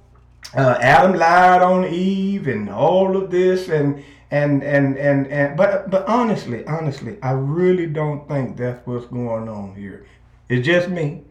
uh, 0.56 0.78
Adam 0.80 1.18
lied 1.18 1.64
on 1.64 1.86
Eve, 1.86 2.48
and 2.48 2.70
all 2.70 3.18
of 3.18 3.32
this, 3.32 3.68
and 3.70 4.04
and 4.32 4.64
and 4.64 4.98
and 4.98 5.28
and 5.28 5.58
but 5.58 5.90
but 5.90 6.08
honestly, 6.08 6.66
honestly, 6.66 7.18
I 7.22 7.32
really 7.32 7.88
don't 7.88 8.28
think 8.28 8.58
that's 8.58 8.86
what's 8.86 9.06
going 9.06 9.48
on 9.48 9.76
here. 9.76 10.06
It's 10.50 10.66
just 10.66 10.90
me. 10.90 11.24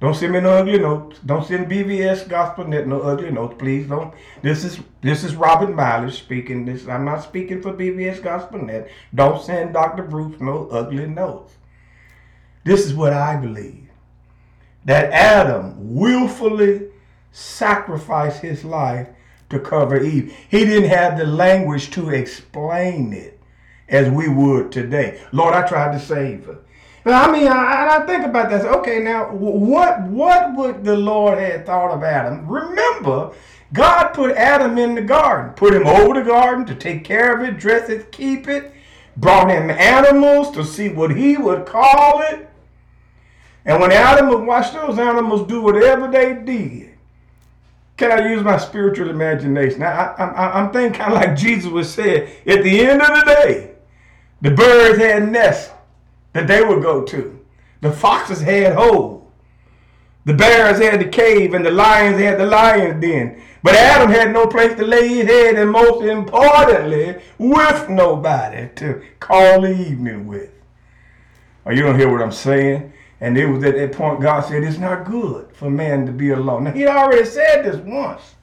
Don't 0.00 0.14
send 0.14 0.32
me 0.32 0.40
no 0.40 0.50
ugly 0.52 0.78
notes. 0.78 1.18
Don't 1.26 1.44
send 1.46 1.70
BBS 1.70 2.26
Gospel 2.26 2.66
Net 2.66 2.86
no 2.86 3.02
ugly 3.02 3.30
notes, 3.30 3.56
please. 3.58 3.86
Don't. 3.86 4.14
This 4.42 4.64
is 4.64 4.80
this 5.02 5.24
is 5.24 5.36
Robert 5.36 5.74
Miles 5.74 6.16
speaking. 6.16 6.64
This 6.64 6.88
I'm 6.88 7.04
not 7.04 7.22
speaking 7.22 7.60
for 7.60 7.72
BBS 7.72 8.22
Gospel 8.22 8.62
Net. 8.62 8.88
Don't 9.14 9.42
send 9.42 9.74
Dr. 9.74 10.04
Bruce 10.04 10.40
no 10.40 10.68
ugly 10.68 11.06
notes. 11.06 11.52
This 12.64 12.86
is 12.86 12.94
what 12.94 13.12
I 13.12 13.36
believe. 13.36 13.88
That 14.84 15.12
Adam 15.12 15.94
willfully 15.94 16.88
sacrificed 17.32 18.40
his 18.40 18.64
life 18.64 19.08
to 19.50 19.60
cover 19.60 20.02
Eve. 20.02 20.34
He 20.48 20.64
didn't 20.64 20.88
have 20.88 21.18
the 21.18 21.26
language 21.26 21.90
to 21.90 22.10
explain 22.10 23.12
it 23.12 23.38
as 23.88 24.08
we 24.08 24.28
would 24.28 24.72
today. 24.72 25.20
Lord, 25.32 25.54
I 25.54 25.66
tried 25.66 25.92
to 25.92 26.04
save 26.04 26.46
her. 26.46 26.58
But 27.02 27.14
I 27.14 27.32
mean, 27.32 27.48
I, 27.48 27.98
I 27.98 28.06
think 28.06 28.24
about 28.24 28.50
this. 28.50 28.62
Okay, 28.62 29.00
now 29.00 29.32
what 29.32 30.02
what 30.02 30.54
would 30.54 30.84
the 30.84 30.96
Lord 30.96 31.38
have 31.38 31.64
thought 31.64 31.90
of 31.90 32.02
Adam? 32.02 32.46
Remember, 32.46 33.32
God 33.72 34.08
put 34.08 34.36
Adam 34.36 34.76
in 34.78 34.94
the 34.94 35.02
garden, 35.02 35.54
put 35.54 35.74
him 35.74 35.86
over 35.86 36.14
the 36.14 36.26
garden 36.26 36.66
to 36.66 36.74
take 36.74 37.04
care 37.04 37.34
of 37.34 37.42
it, 37.42 37.58
dress 37.58 37.88
it, 37.88 38.12
keep 38.12 38.48
it, 38.48 38.72
brought 39.16 39.50
him 39.50 39.70
animals 39.70 40.50
to 40.52 40.64
see 40.64 40.90
what 40.90 41.16
he 41.16 41.36
would 41.36 41.66
call 41.66 42.20
it. 42.22 42.48
And 43.64 43.80
when 43.80 43.92
Adam 43.92 44.28
would 44.28 44.44
watch 44.44 44.72
those 44.72 44.98
animals 44.98 45.46
do 45.46 45.62
whatever 45.62 46.08
they 46.08 46.34
did, 46.34 46.89
can 48.00 48.10
I 48.10 48.30
use 48.30 48.42
my 48.42 48.56
spiritual 48.56 49.10
imagination? 49.10 49.82
I, 49.82 50.14
I, 50.16 50.58
I'm 50.58 50.72
thinking 50.72 50.98
kind 50.98 51.12
of 51.12 51.20
like 51.20 51.36
Jesus 51.36 51.70
would 51.70 51.84
say, 51.84 52.38
at 52.46 52.62
the 52.62 52.80
end 52.80 53.02
of 53.02 53.08
the 53.08 53.24
day, 53.26 53.74
the 54.40 54.52
birds 54.52 54.98
had 54.98 55.30
nests 55.30 55.70
that 56.32 56.46
they 56.46 56.62
would 56.62 56.82
go 56.82 57.04
to. 57.04 57.38
The 57.82 57.92
foxes 57.92 58.40
had 58.40 58.74
holes. 58.74 59.28
The 60.24 60.32
bears 60.32 60.78
had 60.78 60.98
the 60.98 61.08
cave 61.08 61.52
and 61.52 61.64
the 61.64 61.70
lions 61.70 62.18
had 62.18 62.40
the 62.40 62.46
lion's 62.46 63.02
den. 63.02 63.42
But 63.62 63.74
Adam 63.74 64.08
had 64.08 64.32
no 64.32 64.46
place 64.46 64.74
to 64.76 64.86
lay 64.86 65.08
his 65.08 65.26
head 65.26 65.56
and 65.56 65.70
most 65.70 66.02
importantly, 66.02 67.20
with 67.36 67.88
nobody 67.90 68.70
to 68.76 69.02
call 69.18 69.60
the 69.60 69.78
evening 69.78 70.26
with. 70.26 70.50
Oh, 71.66 71.70
you 71.70 71.82
don't 71.82 71.98
hear 71.98 72.10
what 72.10 72.22
I'm 72.22 72.32
saying? 72.32 72.94
And 73.20 73.36
it 73.36 73.46
was 73.46 73.62
at 73.64 73.74
that 73.74 73.92
point 73.92 74.20
God 74.20 74.40
said, 74.40 74.62
it's 74.62 74.78
not 74.78 75.04
good 75.04 75.48
for 75.52 75.70
man 75.70 76.06
to 76.06 76.12
be 76.12 76.30
alone. 76.30 76.64
Now, 76.64 76.72
he 76.72 76.86
already 76.86 77.24
said 77.24 77.64
this 77.64 77.76
once. 77.76 78.34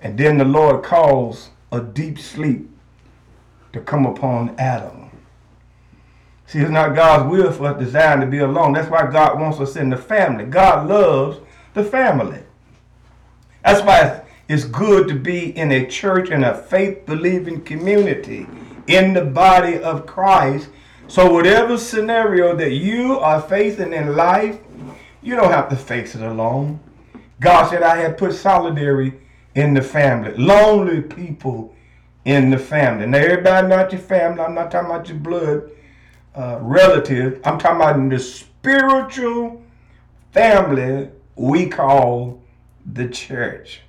And 0.00 0.16
then 0.16 0.38
the 0.38 0.44
Lord 0.44 0.84
caused 0.84 1.48
a 1.72 1.80
deep 1.80 2.18
sleep 2.18 2.70
to 3.72 3.80
come 3.80 4.06
upon 4.06 4.54
Adam. 4.58 5.10
See, 6.46 6.60
it's 6.60 6.70
not 6.70 6.94
God's 6.94 7.28
will 7.28 7.50
for 7.50 7.66
us 7.66 7.78
designed 7.78 8.20
to 8.20 8.26
be 8.26 8.38
alone. 8.38 8.72
That's 8.72 8.90
why 8.90 9.10
God 9.10 9.40
wants 9.40 9.58
us 9.58 9.74
in 9.74 9.90
the 9.90 9.96
family. 9.96 10.44
God 10.44 10.88
loves 10.88 11.40
the 11.74 11.82
family. 11.82 12.40
That's 13.64 13.82
why 13.82 14.22
it's 14.48 14.64
good 14.64 15.08
to 15.08 15.14
be 15.16 15.56
in 15.58 15.72
a 15.72 15.86
church 15.86 16.30
and 16.30 16.44
a 16.44 16.56
faith 16.56 17.04
believing 17.04 17.62
community 17.62 18.46
in 18.86 19.12
the 19.12 19.24
body 19.24 19.78
of 19.78 20.06
Christ. 20.06 20.68
So, 21.08 21.32
whatever 21.32 21.78
scenario 21.78 22.56
that 22.56 22.72
you 22.72 23.18
are 23.20 23.40
facing 23.40 23.92
in 23.92 24.16
life, 24.16 24.58
you 25.22 25.36
don't 25.36 25.52
have 25.52 25.68
to 25.68 25.76
face 25.76 26.14
it 26.14 26.22
alone. 26.22 26.80
God 27.40 27.70
said, 27.70 27.82
I 27.82 27.96
have 27.98 28.16
put 28.16 28.32
solidarity 28.32 29.14
in 29.54 29.74
the 29.74 29.82
family, 29.82 30.34
lonely 30.36 31.02
people 31.02 31.74
in 32.24 32.50
the 32.50 32.58
family. 32.58 33.06
Now, 33.06 33.18
everybody 33.18 33.68
not 33.68 33.92
your 33.92 34.00
family. 34.00 34.40
I'm 34.40 34.54
not 34.54 34.70
talking 34.70 34.90
about 34.90 35.08
your 35.08 35.18
blood 35.18 35.70
uh, 36.34 36.58
relative. 36.60 37.40
I'm 37.44 37.58
talking 37.58 37.76
about 37.76 38.10
the 38.10 38.18
spiritual 38.18 39.62
family 40.32 41.10
we 41.36 41.66
call 41.66 42.42
the 42.84 43.08
church. 43.08 43.80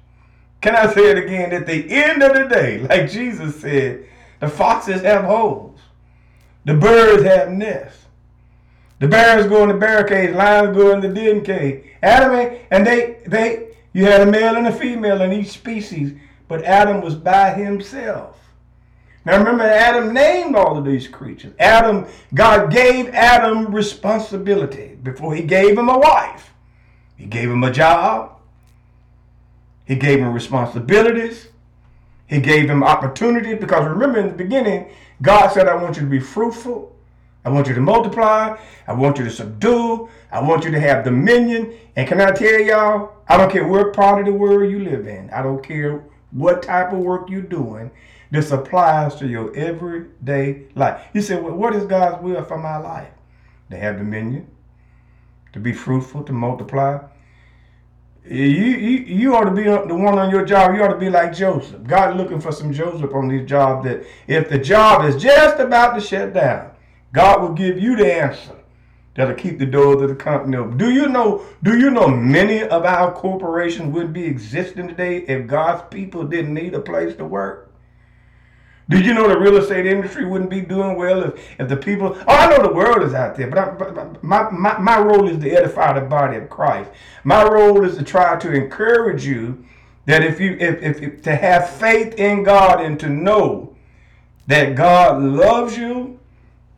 Can 0.61 0.75
I 0.75 0.91
say 0.93 1.11
it 1.11 1.17
again? 1.17 1.51
At 1.53 1.65
the 1.65 1.89
end 1.89 2.23
of 2.23 2.33
the 2.33 2.45
day, 2.45 2.79
like 2.79 3.09
Jesus 3.09 3.59
said, 3.61 4.05
the 4.39 4.47
foxes 4.47 5.01
have 5.01 5.23
holes, 5.25 5.76
the 6.67 6.73
birds 6.73 7.23
have 7.23 7.49
nests. 7.49 8.05
The 8.99 9.07
bears 9.07 9.47
go 9.47 9.63
in 9.63 9.69
the 9.69 9.75
barricades, 9.75 10.35
lions 10.35 10.75
go 10.75 10.91
in 10.91 10.99
the 10.99 11.07
den 11.07 11.41
cave. 11.41 11.85
Adam 12.03 12.59
and 12.69 12.85
they 12.85 13.19
they 13.25 13.69
you 13.93 14.05
had 14.05 14.21
a 14.21 14.25
male 14.25 14.57
and 14.57 14.67
a 14.67 14.71
female 14.71 15.21
in 15.21 15.31
each 15.31 15.47
species, 15.47 16.13
but 16.49 16.65
Adam 16.65 17.01
was 17.01 17.15
by 17.15 17.51
himself. 17.51 18.37
Now 19.23 19.37
remember, 19.37 19.63
Adam 19.63 20.13
named 20.13 20.55
all 20.55 20.77
of 20.77 20.83
these 20.83 21.07
creatures. 21.07 21.53
Adam, 21.57 22.05
God 22.33 22.69
gave 22.71 23.09
Adam 23.09 23.73
responsibility 23.73 24.97
before 25.01 25.35
he 25.35 25.43
gave 25.43 25.77
him 25.77 25.87
a 25.87 25.97
wife. 25.97 26.53
He 27.15 27.27
gave 27.27 27.49
him 27.49 27.63
a 27.63 27.71
job. 27.71 28.39
He 29.85 29.95
gave 29.95 30.19
him 30.19 30.33
responsibilities. 30.33 31.47
He 32.27 32.41
gave 32.41 32.69
him 32.69 32.83
opportunity 32.83 33.53
because 33.53 33.87
remember 33.87 34.19
in 34.19 34.27
the 34.27 34.33
beginning, 34.33 34.89
God 35.21 35.49
said, 35.49 35.67
I 35.67 35.75
want 35.75 35.95
you 35.95 36.03
to 36.03 36.09
be 36.09 36.19
fruitful. 36.19 36.95
I 37.43 37.49
want 37.49 37.67
you 37.67 37.73
to 37.73 37.81
multiply. 37.81 38.57
I 38.87 38.93
want 38.93 39.17
you 39.17 39.23
to 39.23 39.31
subdue. 39.31 40.09
I 40.31 40.41
want 40.41 40.65
you 40.65 40.71
to 40.71 40.79
have 40.79 41.03
dominion. 41.03 41.73
And 41.95 42.07
can 42.07 42.19
I 42.19 42.31
tell 42.31 42.59
y'all, 42.59 43.13
I 43.27 43.37
don't 43.37 43.51
care 43.51 43.67
what 43.67 43.93
part 43.93 44.19
of 44.19 44.25
the 44.25 44.33
world 44.33 44.69
you 44.69 44.79
live 44.79 45.07
in. 45.07 45.29
I 45.29 45.41
don't 45.41 45.63
care 45.63 46.03
what 46.31 46.61
type 46.61 46.91
of 46.91 46.99
work 46.99 47.29
you're 47.29 47.41
doing. 47.41 47.89
This 48.29 48.51
applies 48.51 49.15
to 49.15 49.27
your 49.27 49.55
everyday 49.55 50.63
life. 50.75 51.07
You 51.13 51.21
say, 51.21 51.39
well, 51.39 51.55
what 51.55 51.75
is 51.75 51.85
God's 51.85 52.21
will 52.21 52.43
for 52.43 52.57
my 52.57 52.77
life? 52.77 53.09
To 53.71 53.77
have 53.77 53.97
dominion, 53.97 54.49
to 55.53 55.59
be 55.59 55.71
fruitful, 55.73 56.23
to 56.23 56.33
multiply. 56.33 56.99
You, 58.29 58.43
you, 58.43 58.97
you 59.05 59.35
ought 59.35 59.45
to 59.45 59.51
be 59.51 59.67
uh, 59.67 59.85
the 59.85 59.95
one 59.95 60.19
on 60.19 60.29
your 60.29 60.45
job. 60.45 60.75
You 60.75 60.83
ought 60.83 60.89
to 60.89 60.97
be 60.97 61.09
like 61.09 61.33
Joseph. 61.33 61.83
God 61.83 62.17
looking 62.17 62.41
for 62.41 62.51
some 62.51 62.73
Joseph 62.73 63.13
on 63.13 63.27
these 63.27 63.47
jobs 63.47 63.85
that 63.85 64.05
if 64.27 64.49
the 64.49 64.57
job 64.57 65.05
is 65.05 65.21
just 65.21 65.59
about 65.59 65.93
to 65.95 66.01
shut 66.01 66.33
down, 66.33 66.71
God 67.13 67.41
will 67.41 67.53
give 67.53 67.79
you 67.79 67.95
the 67.95 68.13
answer 68.13 68.55
that'll 69.15 69.35
keep 69.35 69.59
the 69.59 69.65
doors 69.65 70.01
of 70.01 70.09
the 70.09 70.15
company 70.15 70.57
open. 70.57 70.77
Do 70.77 70.91
you 70.91 71.07
know? 71.07 71.43
Do 71.63 71.77
you 71.77 71.89
know 71.89 72.07
many 72.07 72.63
of 72.63 72.85
our 72.85 73.11
corporations 73.13 73.93
wouldn't 73.93 74.13
be 74.13 74.25
existing 74.25 74.87
today 74.87 75.19
if 75.27 75.47
God's 75.47 75.83
people 75.89 76.23
didn't 76.23 76.53
need 76.53 76.73
a 76.73 76.79
place 76.79 77.15
to 77.15 77.25
work? 77.25 77.66
Did 78.89 79.05
you 79.05 79.13
know 79.13 79.27
the 79.27 79.37
real 79.37 79.57
estate 79.57 79.85
industry 79.85 80.25
wouldn't 80.25 80.49
be 80.49 80.61
doing 80.61 80.95
well 80.95 81.23
if, 81.23 81.59
if 81.59 81.67
the 81.67 81.75
people? 81.75 82.17
Oh, 82.27 82.33
I 82.33 82.49
know 82.49 82.63
the 82.63 82.73
world 82.73 83.03
is 83.03 83.13
out 83.13 83.35
there, 83.35 83.47
but, 83.47 83.57
I, 83.57 83.71
but 83.71 84.23
my, 84.23 84.49
my, 84.49 84.77
my 84.77 84.99
role 84.99 85.27
is 85.27 85.39
to 85.39 85.51
edify 85.51 85.99
the 85.99 86.05
body 86.05 86.37
of 86.37 86.49
Christ. 86.49 86.89
My 87.25 87.43
role 87.43 87.83
is 87.83 87.97
to 87.97 88.03
try 88.03 88.37
to 88.39 88.53
encourage 88.53 89.25
you 89.25 89.65
that 90.05 90.23
if 90.23 90.39
you 90.39 90.55
if, 90.59 90.81
if, 90.81 91.01
if 91.01 91.21
to 91.23 91.35
have 91.35 91.69
faith 91.69 92.15
in 92.15 92.43
God 92.43 92.79
and 92.79 92.97
to 93.01 93.09
know 93.09 93.75
that 94.47 94.75
God 94.75 95.21
loves 95.21 95.77
you, 95.77 96.17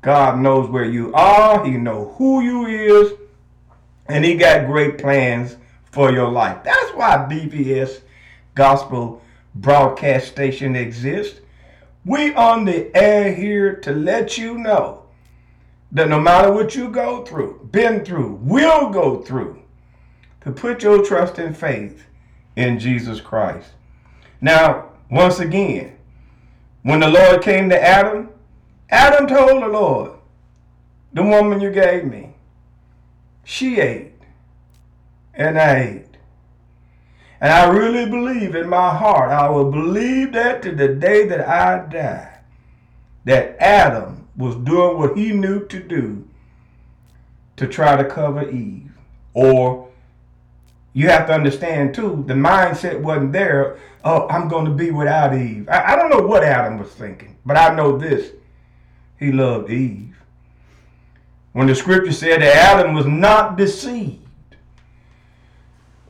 God 0.02 0.40
knows 0.40 0.68
where 0.68 0.86
you 0.86 1.14
are, 1.14 1.64
He 1.64 1.78
know 1.78 2.16
who 2.18 2.42
you 2.42 2.66
is, 2.66 3.14
and 4.08 4.26
He 4.26 4.36
got 4.36 4.66
great 4.66 4.98
plans 4.98 5.58
for 5.92 6.12
your 6.12 6.30
life. 6.32 6.64
That's 6.64 6.92
why 6.96 7.28
BBS 7.30 8.02
Gospel 8.56 9.22
Broadcast 9.54 10.28
Station 10.28 10.76
exists. 10.76 11.42
We 12.06 12.34
on 12.34 12.66
the 12.66 12.96
air 12.96 13.34
here 13.34 13.76
to 13.78 13.92
let 13.92 14.38
you 14.38 14.58
know 14.58 15.04
that 15.92 16.10
no 16.10 16.20
matter 16.20 16.52
what 16.52 16.76
you 16.76 16.90
go 16.90 17.26
through, 17.26 17.70
been 17.72 18.06
through, 18.06 18.40
will 18.42 18.90
go 18.90 19.22
through, 19.22 19.62
to 20.42 20.52
put 20.52 20.84
your 20.84 21.04
trust 21.04 21.38
and 21.38 21.56
faith 21.56 22.06
in 22.56 22.80
Jesus 22.80 23.20
Christ. 23.20 23.72
Now, 24.40 24.90
once 25.12 25.40
again, 25.40 25.98
when 26.84 27.02
the 27.02 27.10
Lord 27.10 27.42
came 27.42 27.70
to 27.70 27.84
Adam, 27.84 28.30
Adam 28.90 29.28
told 29.28 29.62
the 29.62 29.68
Lord, 29.68 30.12
the 31.14 31.24
woman 31.24 31.60
you 31.60 31.72
gave 31.72 32.06
me, 32.06 32.36
she 33.44 33.80
ate 33.80 34.14
and 35.34 35.60
I 35.60 35.80
ate. 35.80 36.09
And 37.42 37.54
I 37.54 37.70
really 37.70 38.10
believe 38.10 38.56
in 38.56 38.68
my 38.68 38.94
heart, 38.96 39.32
I 39.32 39.50
will 39.50 39.72
believe 39.72 40.34
that 40.34 40.62
to 40.64 40.74
the 40.74 40.90
day 40.90 41.28
that 41.28 41.48
I 41.48 41.88
die, 41.90 42.40
that 43.26 43.56
Adam 43.60 44.28
was 44.36 44.56
doing 44.56 44.98
what 44.98 45.18
he 45.18 45.32
knew 45.32 45.66
to 45.68 45.80
do 45.80 46.28
to 47.56 47.68
try 47.68 47.96
to 47.96 48.10
cover 48.10 48.50
Eve. 48.50 48.92
Or 49.34 49.90
you 50.94 51.08
have 51.08 51.28
to 51.28 51.34
understand 51.34 51.94
too, 51.94 52.24
the 52.28 52.34
mindset 52.34 53.00
wasn't 53.00 53.32
there, 53.32 53.78
oh, 54.04 54.28
I'm 54.28 54.50
going 54.50 54.66
to 54.66 54.72
be 54.72 54.92
without 54.92 55.34
Eve. 55.34 55.70
I, 55.70 55.94
I 55.94 55.96
don't 55.96 56.10
know 56.10 56.26
what 56.26 56.44
Adam 56.44 56.78
was 56.78 56.90
thinking, 56.90 57.38
but 57.46 57.58
I 57.58 57.74
know 57.74 57.98
this. 57.98 58.32
He 59.18 59.32
loved 59.32 59.70
Eve. 59.70 60.18
When 61.54 61.68
the 61.68 61.76
scripture 61.76 62.14
said 62.14 62.42
that 62.42 62.56
Adam 62.56 62.94
was 62.94 63.06
not 63.06 63.58
deceived, 63.58 64.29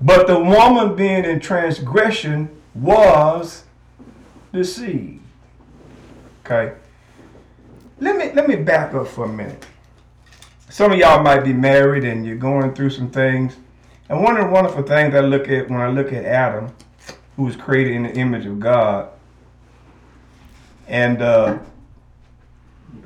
but 0.02 0.28
the 0.28 0.40
woman 0.40 0.96
being 0.96 1.26
in 1.26 1.40
transgression 1.40 2.50
was 2.74 3.64
deceived. 4.54 5.22
Okay. 6.46 6.74
Let 8.00 8.16
me 8.16 8.32
let 8.34 8.48
me 8.48 8.56
back 8.56 8.94
up 8.94 9.08
for 9.08 9.26
a 9.26 9.28
minute. 9.28 9.66
Some 10.70 10.92
of 10.92 10.98
y'all 10.98 11.22
might 11.22 11.42
be 11.42 11.54
married 11.54 12.06
and 12.06 12.26
you're 12.26 12.38
going 12.38 12.74
through 12.74 12.92
some 12.92 13.10
things. 13.10 13.58
And 14.08 14.24
one 14.24 14.38
of 14.38 14.46
the 14.46 14.52
wonderful 14.52 14.84
things 14.84 15.14
I 15.14 15.20
look 15.20 15.50
at 15.50 15.70
when 15.70 15.82
I 15.82 15.90
look 15.90 16.14
at 16.14 16.26
Adam, 16.26 16.74
who 17.36 17.44
was 17.44 17.56
created 17.56 17.94
in 17.94 18.04
the 18.04 18.14
image 18.14 18.46
of 18.46 18.60
God, 18.60 19.10
and 20.88 21.22
uh, 21.22 21.60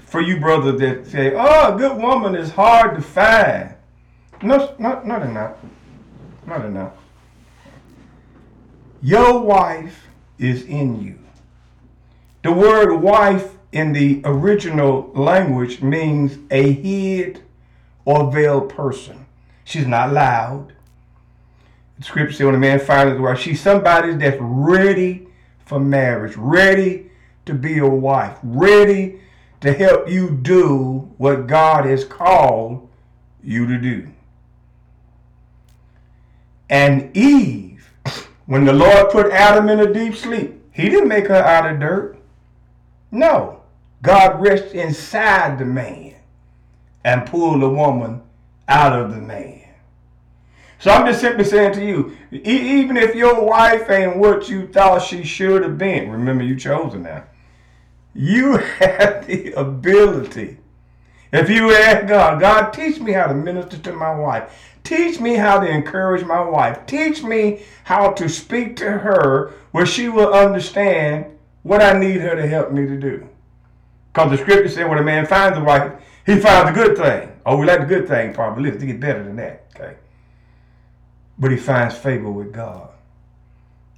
for 0.05 0.21
you 0.21 0.39
brothers 0.39 0.79
that 0.79 1.07
say, 1.07 1.33
"Oh, 1.35 1.73
a 1.73 1.77
good 1.77 1.97
woman 1.97 2.35
is 2.35 2.51
hard 2.51 2.95
to 2.95 3.01
find," 3.01 3.73
no, 4.41 4.75
not 4.77 5.05
not 5.05 5.23
enough, 5.23 5.57
not 5.61 5.71
enough. 6.47 6.93
Your 9.01 9.41
wife 9.41 10.07
is 10.37 10.63
in 10.63 11.01
you. 11.01 11.19
The 12.43 12.51
word 12.51 12.93
wife 12.95 13.55
in 13.71 13.93
the 13.93 14.21
original 14.23 15.11
language 15.13 15.81
means 15.81 16.37
a 16.51 16.71
hid 16.71 17.41
or 18.05 18.31
veiled 18.31 18.69
person. 18.69 19.25
She's 19.63 19.87
not 19.87 20.13
loud. 20.13 20.73
The 21.97 22.03
scripture 22.03 22.33
says 22.33 22.45
when 22.45 22.55
a 22.55 22.59
man 22.59 22.79
finds 22.79 23.13
his 23.13 23.21
wife, 23.21 23.39
she's 23.39 23.61
somebody 23.61 24.13
that's 24.15 24.37
ready 24.39 25.27
for 25.65 25.79
marriage, 25.79 26.35
ready 26.35 27.09
to 27.45 27.53
be 27.53 27.79
a 27.79 27.87
wife, 27.87 28.37
ready 28.43 29.21
to 29.61 29.73
help 29.73 30.09
you 30.09 30.29
do 30.29 31.09
what 31.17 31.47
God 31.47 31.85
has 31.85 32.03
called 32.03 32.89
you 33.43 33.67
to 33.67 33.77
do. 33.77 34.09
And 36.69 37.15
Eve, 37.15 37.89
when 38.45 38.65
the 38.65 38.73
Lord 38.73 39.11
put 39.11 39.31
Adam 39.31 39.69
in 39.69 39.79
a 39.79 39.93
deep 39.93 40.15
sleep, 40.15 40.61
he 40.71 40.89
didn't 40.89 41.07
make 41.07 41.27
her 41.27 41.35
out 41.35 41.71
of 41.71 41.79
dirt. 41.79 42.17
No. 43.11 43.61
God 44.01 44.41
rests 44.41 44.73
inside 44.73 45.57
the 45.59 45.65
man 45.65 46.15
and 47.05 47.25
pulled 47.25 47.61
the 47.61 47.69
woman 47.69 48.21
out 48.67 48.99
of 48.99 49.11
the 49.11 49.21
man. 49.21 49.61
So 50.79 50.91
I'm 50.91 51.05
just 51.05 51.21
simply 51.21 51.45
saying 51.45 51.73
to 51.75 51.85
you, 51.85 52.17
even 52.31 52.97
if 52.97 53.15
your 53.15 53.45
wife 53.45 53.89
ain't 53.89 54.17
what 54.17 54.49
you 54.49 54.67
thought 54.67 55.01
she 55.01 55.23
should 55.23 55.63
have 55.63 55.77
been, 55.77 56.11
remember 56.11 56.43
you 56.43 56.57
chose 56.57 56.91
her 56.91 56.99
now. 56.99 57.23
You 58.13 58.57
have 58.79 59.25
the 59.25 59.53
ability. 59.53 60.57
If 61.33 61.49
you 61.49 61.73
ask 61.73 62.07
God, 62.07 62.39
God, 62.39 62.69
teach 62.69 62.99
me 62.99 63.11
how 63.11 63.25
to 63.25 63.33
minister 63.33 63.79
to 63.79 63.93
my 63.93 64.13
wife. 64.13 64.77
Teach 64.83 65.19
me 65.19 65.33
how 65.33 65.59
to 65.59 65.67
encourage 65.67 66.23
my 66.23 66.41
wife. 66.41 66.85
Teach 66.85 67.23
me 67.23 67.63
how 67.85 68.11
to 68.11 68.29
speak 68.29 68.75
to 68.75 68.99
her 68.99 69.51
where 69.71 69.87
she 69.87 70.09
will 70.09 70.31
understand 70.31 71.25
what 71.63 71.81
I 71.81 71.97
need 71.97 72.21
her 72.21 72.35
to 72.35 72.45
help 72.45 72.71
me 72.71 72.85
to 72.85 72.95
do. 72.99 73.27
Because 74.13 74.29
the 74.29 74.37
scripture 74.37 74.69
said 74.69 74.87
when 74.87 74.99
a 74.99 75.03
man 75.03 75.25
finds 75.25 75.57
a 75.57 75.63
wife, 75.63 75.93
he 76.23 76.39
finds 76.39 76.69
a 76.69 76.73
good 76.73 76.95
thing. 76.95 77.31
Oh, 77.47 77.57
we 77.57 77.65
like 77.65 77.79
the 77.79 77.85
good 77.87 78.07
thing 78.07 78.31
probably. 78.31 78.69
Let's 78.69 78.83
get 78.83 78.99
better 78.99 79.23
than 79.23 79.37
that. 79.37 79.65
Okay. 79.75 79.95
But 81.39 81.49
he 81.49 81.57
finds 81.57 81.97
favor 81.97 82.29
with 82.29 82.53
God. 82.53 82.91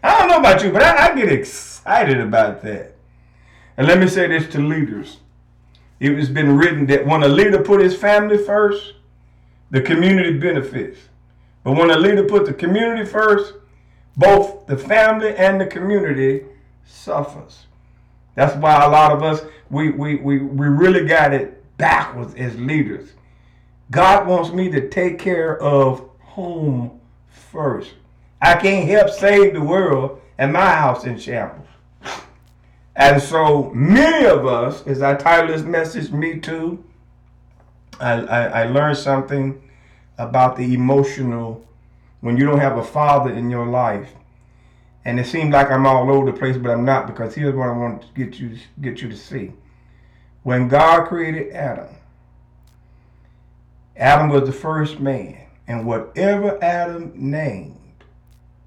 I 0.02 0.20
don't 0.20 0.30
know 0.30 0.40
about 0.40 0.64
you, 0.64 0.72
but 0.72 0.84
I, 0.84 1.12
I 1.12 1.16
get 1.16 1.30
excited 1.30 2.22
about 2.22 2.62
that. 2.62 2.96
And 3.76 3.88
let 3.88 4.00
me 4.00 4.08
say 4.08 4.28
this 4.28 4.48
to 4.54 4.60
leaders. 4.60 5.18
It 6.06 6.20
has 6.20 6.30
been 6.30 6.56
written 6.56 6.86
that 6.88 7.08
when 7.08 7.24
a 7.24 7.28
leader 7.28 7.60
put 7.64 7.82
his 7.82 7.96
family 7.96 8.38
first, 8.38 8.94
the 9.72 9.82
community 9.82 10.38
benefits. 10.38 11.00
But 11.64 11.72
when 11.72 11.90
a 11.90 11.98
leader 11.98 12.24
put 12.24 12.46
the 12.46 12.54
community 12.54 13.10
first, 13.10 13.56
both 14.16 14.68
the 14.68 14.78
family 14.78 15.36
and 15.36 15.60
the 15.60 15.66
community 15.66 16.46
suffers. 16.86 17.66
That's 18.36 18.56
why 18.56 18.84
a 18.84 18.90
lot 18.90 19.14
of 19.14 19.24
us 19.24 19.42
we 19.72 19.90
we 19.90 20.18
we, 20.18 20.38
we 20.38 20.68
really 20.68 21.06
got 21.08 21.34
it 21.34 21.64
backwards 21.78 22.36
as 22.36 22.56
leaders. 22.56 23.14
God 23.90 24.28
wants 24.28 24.52
me 24.52 24.70
to 24.70 24.88
take 24.88 25.18
care 25.18 25.60
of 25.60 26.08
home 26.20 27.00
first. 27.30 27.94
I 28.40 28.54
can't 28.56 28.88
help 28.88 29.10
save 29.10 29.54
the 29.54 29.62
world 29.62 30.22
and 30.38 30.54
my 30.54 30.70
house 30.70 31.06
in 31.06 31.18
shambles. 31.18 31.65
And 32.96 33.22
so 33.22 33.72
many 33.72 34.26
of 34.26 34.46
us, 34.46 34.86
as 34.88 35.02
I 35.02 35.16
title 35.16 35.48
this 35.48 35.64
message, 35.64 36.12
Me 36.12 36.40
Too, 36.40 36.84
I, 38.00 38.14
I, 38.14 38.44
I 38.44 38.64
learned 38.66 38.98
something 38.98 39.62
about 40.18 40.56
the 40.56 40.74
emotional 40.74 41.66
when 42.22 42.38
you 42.38 42.46
don't 42.46 42.60
have 42.60 42.78
a 42.78 42.84
father 42.84 43.32
in 43.32 43.50
your 43.50 43.68
life. 43.68 44.14
And 45.04 45.20
it 45.20 45.28
seems 45.28 45.54
like 45.54 45.70
I'm 45.70 45.86
all 45.86 46.10
over 46.10 46.32
the 46.32 46.38
place, 46.38 46.58
but 46.58 46.72
I'm 46.72 46.86
not 46.86 47.06
because 47.06 47.36
here's 47.36 47.54
what 47.54 47.68
I 47.70 47.78
want 47.78 48.02
to 48.02 48.08
get 48.16 48.40
you 48.40 48.58
get 48.82 49.02
you 49.02 49.10
to 49.10 49.18
see. 49.18 49.52
When 50.44 50.68
God 50.68 51.08
created 51.08 51.54
Adam, 51.54 51.96
Adam 53.96 54.30
was 54.30 54.48
the 54.48 54.52
first 54.52 55.00
man, 55.00 55.38
and 55.68 55.86
whatever 55.86 56.62
Adam 56.64 57.12
named, 57.16 58.04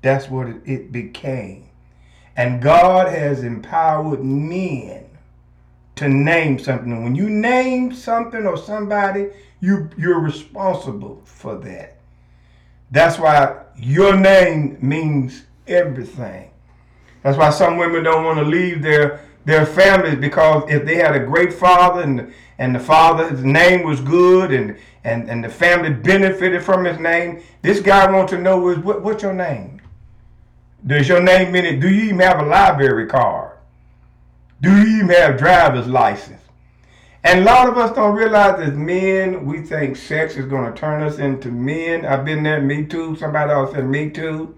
that's 0.03 0.29
what 0.29 0.49
it 0.65 0.93
became. 0.93 1.68
And 2.39 2.63
God 2.63 3.09
has 3.09 3.43
empowered 3.43 4.25
men 4.25 5.05
to 5.97 6.09
name 6.09 6.61
something. 6.61 7.03
When 7.03 7.17
you 7.17 7.29
name 7.29 7.93
something 7.93 8.47
or 8.47 8.57
somebody, 8.57 9.31
you 9.61 9.91
you're 9.99 10.21
responsible 10.21 11.21
for 11.25 11.57
that. 11.57 11.97
That's 12.93 13.19
why 13.19 13.65
your 13.77 14.17
name 14.17 14.79
means 14.81 15.43
everything. 15.67 16.53
That's 17.25 17.37
why 17.37 17.51
some 17.51 17.77
women 17.77 18.05
don't 18.05 18.25
want 18.25 18.39
to 18.39 18.45
leave 18.45 18.83
their 18.83 19.21
their 19.45 19.67
families 19.67 20.21
because 20.21 20.71
if 20.71 20.85
they 20.85 20.95
had 20.95 21.17
a 21.17 21.27
great 21.27 21.53
father 21.53 22.03
and 22.03 22.33
and 22.59 22.73
the 22.73 22.81
father's 22.81 23.43
name 23.43 23.83
was 23.83 24.01
good 24.01 24.53
and 24.53 24.79
and 25.03 25.29
and 25.29 25.43
the 25.43 25.49
family 25.49 25.91
benefited 25.91 26.63
from 26.63 26.85
his 26.85 27.01
name, 27.01 27.43
this 27.63 27.81
guy 27.81 28.09
wants 28.09 28.31
to 28.31 28.39
know 28.39 28.69
is 28.69 28.79
what 28.79 29.03
what's 29.03 29.25
your 29.25 29.35
name? 29.35 29.78
Does 30.87 31.09
your 31.09 31.21
name 31.21 31.53
mean 31.53 31.65
it? 31.65 31.81
Do 31.81 31.89
you 31.89 32.05
even 32.05 32.21
have 32.21 32.41
a 32.41 32.47
library 32.47 33.07
card? 33.07 33.57
Do 34.61 34.71
you 34.77 34.99
even 34.99 35.09
have 35.11 35.39
driver's 35.39 35.87
license? 35.87 36.41
And 37.25 37.41
a 37.41 37.45
lot 37.45 37.69
of 37.69 37.77
us 37.77 37.95
don't 37.95 38.15
realize 38.15 38.61
as 38.61 38.75
men, 38.75 39.45
we 39.45 39.61
think 39.61 39.97
sex 39.97 40.37
is 40.37 40.47
going 40.47 40.73
to 40.73 40.79
turn 40.79 41.03
us 41.03 41.19
into 41.19 41.51
men. 41.51 42.07
I've 42.07 42.25
been 42.25 42.43
there, 42.43 42.61
me 42.61 42.87
too. 42.87 43.17
Somebody 43.17 43.51
else 43.51 43.73
said 43.73 43.87
me 43.87 44.11
too. 44.11 44.57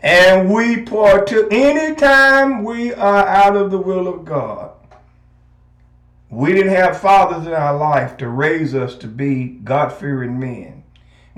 And 0.00 0.52
we 0.52 0.82
partook 0.82 1.52
anytime 1.52 2.64
we 2.64 2.92
are 2.92 3.26
out 3.26 3.56
of 3.56 3.70
the 3.70 3.78
will 3.78 4.08
of 4.08 4.24
God. 4.24 4.72
We 6.28 6.52
didn't 6.52 6.74
have 6.74 7.00
fathers 7.00 7.46
in 7.46 7.52
our 7.52 7.76
life 7.76 8.16
to 8.18 8.28
raise 8.28 8.74
us 8.74 8.94
to 8.96 9.06
be 9.06 9.46
God 9.46 9.92
fearing 9.92 10.38
men. 10.38 10.79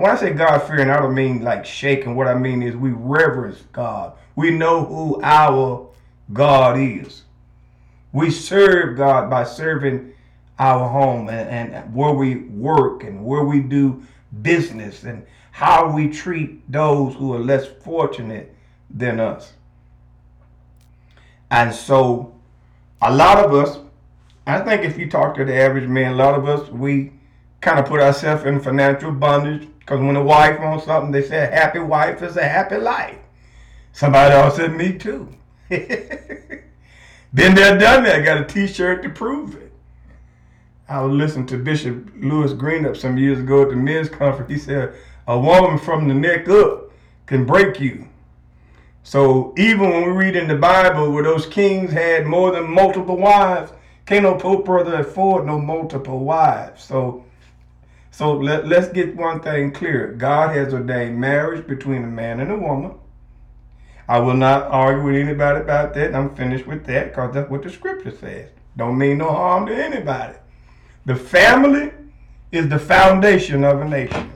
When 0.03 0.11
I 0.11 0.17
say 0.17 0.33
God 0.33 0.59
fearing, 0.65 0.91
I 0.91 0.99
don't 0.99 1.15
mean 1.15 1.45
like 1.45 1.65
shaking. 1.65 2.17
What 2.17 2.27
I 2.27 2.35
mean 2.35 2.61
is 2.61 2.75
we 2.75 2.91
reverence 2.91 3.62
God. 3.73 4.15
We 4.35 4.51
know 4.51 4.85
who 4.85 5.23
our 5.23 5.91
God 6.33 6.77
is. 6.77 7.23
We 8.12 8.33
serve 8.33 8.97
God 8.97 9.31
by 9.31 9.45
serving 9.45 10.12
our 10.59 10.88
home 10.88 11.29
and, 11.29 11.73
and 11.73 11.95
where 11.95 12.12
we 12.12 12.35
work 12.35 13.05
and 13.05 13.25
where 13.25 13.45
we 13.45 13.61
do 13.61 14.03
business 14.43 15.05
and 15.05 15.25
how 15.53 15.95
we 15.95 16.09
treat 16.09 16.69
those 16.69 17.15
who 17.15 17.33
are 17.35 17.38
less 17.38 17.69
fortunate 17.69 18.57
than 18.91 19.21
us. 19.21 19.53
And 21.49 21.73
so, 21.73 22.35
a 23.01 23.15
lot 23.15 23.38
of 23.38 23.55
us, 23.55 23.79
I 24.49 24.62
think 24.62 24.83
if 24.83 24.99
you 24.99 25.09
talk 25.09 25.37
to 25.37 25.45
the 25.45 25.55
average 25.55 25.88
man, 25.88 26.15
a 26.15 26.17
lot 26.17 26.35
of 26.35 26.49
us, 26.49 26.69
we 26.71 27.12
kind 27.61 27.79
of 27.79 27.87
put 27.87 28.01
ourselves 28.01 28.43
in 28.43 28.59
financial 28.59 29.12
bondage 29.12 29.69
because 29.85 30.01
when 30.01 30.14
a 30.14 30.23
wife 30.23 30.61
wants 30.61 30.85
something, 30.85 31.11
they 31.11 31.23
say 31.23 31.42
a 31.42 31.47
happy 31.47 31.81
wife 31.81 32.23
is 32.23 32.37
a 32.37 32.47
happy 32.47 32.77
life. 32.77 33.18
Somebody 33.92 34.35
else 34.35 34.57
said, 34.57 34.73
me 34.73 34.97
too. 34.97 35.29
Been 35.68 37.55
there, 37.55 37.79
done 37.79 38.05
that. 38.05 38.16
I 38.16 38.21
Got 38.21 38.38
a 38.38 38.45
t-shirt 38.45 39.03
to 39.03 39.11
prove 39.11 39.57
it. 39.57 39.73
I 40.88 41.01
was 41.01 41.12
listening 41.12 41.47
to 41.47 41.59
Bishop 41.59 42.11
Louis 42.16 42.53
Greenup 42.53 42.97
some 42.97 43.18
years 43.18 43.40
ago 43.40 43.62
at 43.62 43.71
the 43.71 43.77
men's 43.77 44.09
conference. 44.09 44.51
He 44.51 44.59
said, 44.59 44.95
a 45.27 45.38
woman 45.38 45.79
from 45.79 46.07
the 46.07 46.14
neck 46.14 46.49
up 46.49 46.92
can 47.27 47.45
break 47.45 47.81
you. 47.81 48.07
So 49.03 49.53
even 49.57 49.90
when 49.90 50.03
we 50.05 50.12
read 50.12 50.37
in 50.37 50.47
the 50.47 50.57
Bible 50.57 51.11
where 51.11 51.25
those 51.25 51.47
kings 51.47 51.90
had 51.90 52.27
more 52.27 52.53
than 52.53 52.71
multiple 52.71 53.16
wives, 53.16 53.73
can't 54.07 54.23
no 54.23 54.37
pope 54.37 54.64
brother 54.64 54.95
afford 55.01 55.47
no 55.47 55.59
multiple 55.59 56.21
wives. 56.21 56.85
So 56.85 57.25
so 58.12 58.35
let, 58.35 58.68
let's 58.68 58.88
get 58.88 59.16
one 59.16 59.40
thing 59.40 59.72
clear. 59.72 60.12
God 60.12 60.55
has 60.55 60.72
ordained 60.72 61.18
marriage 61.18 61.66
between 61.66 62.05
a 62.05 62.07
man 62.07 62.38
and 62.38 62.53
a 62.53 62.57
woman. 62.57 62.94
I 64.09 64.20
will 64.20 64.35
not 64.35 64.64
argue 64.70 65.05
with 65.05 65.16
anybody 65.16 65.61
about 65.61 65.94
that. 65.94 66.14
I'm 66.14 66.35
finished 66.37 66.66
with 66.66 66.87
that 66.87 67.09
because 67.09 67.35
that's 67.35 67.51
what 67.51 67.64
the 67.64 67.70
scripture 67.70 68.14
says. 68.14 68.51
Don't 68.77 68.98
mean 68.98 69.18
no 69.18 69.31
harm 69.31 69.66
to 69.66 69.75
anybody. 69.75 70.38
The 71.07 71.16
family 71.16 71.90
is 72.53 72.68
the 72.68 72.79
foundation 72.79 73.64
of 73.64 73.81
a 73.81 73.88
nation. 73.88 74.33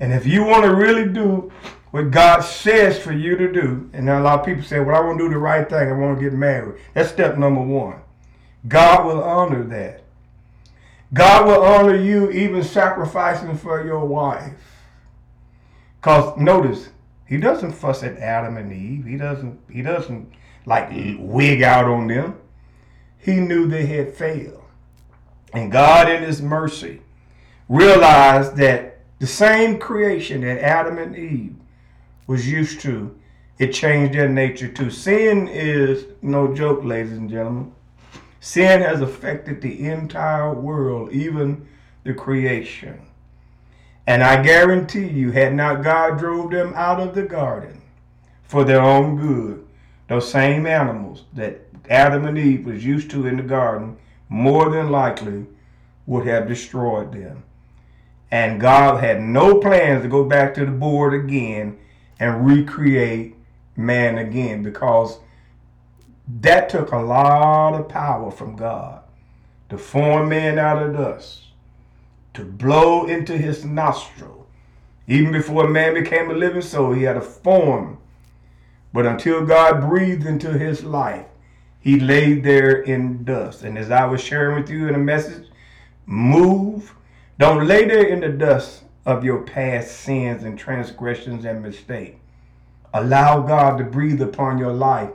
And 0.00 0.14
if 0.14 0.26
you 0.26 0.44
want 0.44 0.64
to 0.64 0.74
really 0.74 1.06
do 1.06 1.52
what 1.94 2.10
God 2.10 2.40
says 2.40 2.98
for 2.98 3.12
you 3.12 3.36
to 3.36 3.52
do. 3.52 3.88
And 3.92 4.10
a 4.10 4.20
lot 4.20 4.40
of 4.40 4.46
people 4.46 4.64
say, 4.64 4.80
well, 4.80 4.96
I 4.96 5.06
want 5.06 5.16
to 5.18 5.26
do 5.26 5.32
the 5.32 5.38
right 5.38 5.68
thing. 5.68 5.88
I 5.88 5.92
want 5.92 6.18
to 6.18 6.24
get 6.24 6.32
married. 6.32 6.80
That's 6.92 7.10
step 7.10 7.38
number 7.38 7.60
one. 7.60 8.00
God 8.66 9.06
will 9.06 9.22
honor 9.22 9.62
that. 9.62 10.03
God 11.14 11.46
will 11.46 11.62
honor 11.62 11.94
you 11.94 12.30
even 12.30 12.64
sacrificing 12.64 13.56
for 13.56 13.84
your 13.86 14.04
wife. 14.04 14.52
Because 16.00 16.36
notice, 16.36 16.90
he 17.24 17.36
doesn't 17.38 17.72
fuss 17.72 18.02
at 18.02 18.18
Adam 18.18 18.56
and 18.56 18.72
Eve. 18.72 19.06
He 19.06 19.16
doesn't, 19.16 19.60
he 19.70 19.80
doesn't 19.80 20.30
like 20.66 20.90
wig 21.18 21.62
out 21.62 21.86
on 21.86 22.08
them. 22.08 22.38
He 23.16 23.36
knew 23.36 23.66
they 23.66 23.86
had 23.86 24.14
failed. 24.14 24.62
And 25.52 25.70
God 25.70 26.10
in 26.10 26.22
his 26.22 26.42
mercy 26.42 27.00
realized 27.68 28.56
that 28.56 28.98
the 29.20 29.26
same 29.26 29.78
creation 29.78 30.40
that 30.40 30.62
Adam 30.62 30.98
and 30.98 31.16
Eve 31.16 31.54
was 32.26 32.50
used 32.50 32.80
to, 32.80 33.16
it 33.58 33.72
changed 33.72 34.14
their 34.14 34.28
nature 34.28 34.68
too. 34.68 34.90
Sin 34.90 35.46
is 35.46 36.06
no 36.22 36.52
joke, 36.54 36.82
ladies 36.82 37.12
and 37.12 37.30
gentlemen. 37.30 37.72
Sin 38.44 38.82
has 38.82 39.00
affected 39.00 39.62
the 39.62 39.88
entire 39.88 40.52
world, 40.52 41.10
even 41.12 41.66
the 42.02 42.12
creation. 42.12 43.00
And 44.06 44.22
I 44.22 44.42
guarantee 44.42 45.08
you, 45.08 45.32
had 45.32 45.54
not 45.54 45.82
God 45.82 46.18
drove 46.18 46.50
them 46.50 46.74
out 46.76 47.00
of 47.00 47.14
the 47.14 47.22
garden 47.22 47.80
for 48.42 48.62
their 48.62 48.82
own 48.82 49.16
good, 49.16 49.66
those 50.08 50.30
same 50.30 50.66
animals 50.66 51.24
that 51.32 51.62
Adam 51.88 52.26
and 52.26 52.36
Eve 52.36 52.66
was 52.66 52.84
used 52.84 53.10
to 53.12 53.26
in 53.26 53.38
the 53.38 53.42
garden, 53.42 53.96
more 54.28 54.68
than 54.68 54.90
likely 54.90 55.46
would 56.04 56.26
have 56.26 56.46
destroyed 56.46 57.12
them. 57.14 57.44
And 58.30 58.60
God 58.60 59.02
had 59.02 59.22
no 59.22 59.58
plans 59.58 60.02
to 60.02 60.08
go 60.10 60.22
back 60.22 60.52
to 60.54 60.66
the 60.66 60.70
board 60.70 61.14
again 61.14 61.78
and 62.20 62.46
recreate 62.46 63.36
man 63.74 64.18
again 64.18 64.62
because 64.62 65.18
that 66.26 66.68
took 66.68 66.92
a 66.92 66.98
lot 66.98 67.74
of 67.74 67.88
power 67.88 68.30
from 68.30 68.56
God 68.56 69.02
to 69.68 69.78
form 69.78 70.28
man 70.28 70.58
out 70.58 70.82
of 70.82 70.94
dust, 70.94 71.42
to 72.34 72.44
blow 72.44 73.06
into 73.06 73.36
his 73.36 73.64
nostril. 73.64 74.46
Even 75.06 75.32
before 75.32 75.68
man 75.68 75.94
became 75.94 76.30
a 76.30 76.34
living 76.34 76.62
soul, 76.62 76.92
he 76.92 77.02
had 77.02 77.16
a 77.16 77.20
form. 77.20 77.98
But 78.92 79.06
until 79.06 79.44
God 79.44 79.82
breathed 79.88 80.26
into 80.26 80.56
his 80.56 80.84
life, 80.84 81.26
he 81.80 82.00
laid 82.00 82.44
there 82.44 82.80
in 82.82 83.24
dust. 83.24 83.62
And 83.62 83.76
as 83.76 83.90
I 83.90 84.06
was 84.06 84.22
sharing 84.22 84.56
with 84.56 84.70
you 84.70 84.88
in 84.88 84.94
a 84.94 84.98
message, 84.98 85.48
move. 86.06 86.94
Don't 87.38 87.66
lay 87.66 87.84
there 87.84 88.06
in 88.06 88.20
the 88.20 88.28
dust 88.28 88.84
of 89.04 89.24
your 89.24 89.42
past 89.42 89.90
sins 90.00 90.44
and 90.44 90.58
transgressions 90.58 91.44
and 91.44 91.62
mistakes. 91.62 92.16
Allow 92.94 93.42
God 93.42 93.76
to 93.78 93.84
breathe 93.84 94.22
upon 94.22 94.56
your 94.56 94.72
life. 94.72 95.10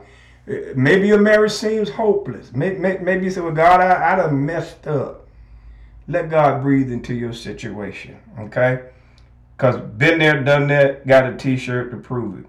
Maybe 0.74 1.06
your 1.06 1.20
marriage 1.20 1.52
seems 1.52 1.90
hopeless. 1.90 2.52
Maybe, 2.52 3.24
you 3.24 3.30
say, 3.30 3.40
well, 3.40 3.52
God, 3.52 3.80
I, 3.80 4.12
I 4.12 4.16
done 4.16 4.44
messed 4.44 4.86
up. 4.86 5.28
Let 6.08 6.28
God 6.28 6.62
breathe 6.62 6.90
into 6.90 7.14
your 7.14 7.32
situation, 7.32 8.18
okay? 8.36 8.90
Because 9.56 9.76
been 9.76 10.18
there, 10.18 10.42
done 10.42 10.66
that, 10.66 11.06
got 11.06 11.32
a 11.32 11.36
t-shirt 11.36 11.92
to 11.92 11.98
prove 11.98 12.40
it. 12.40 12.46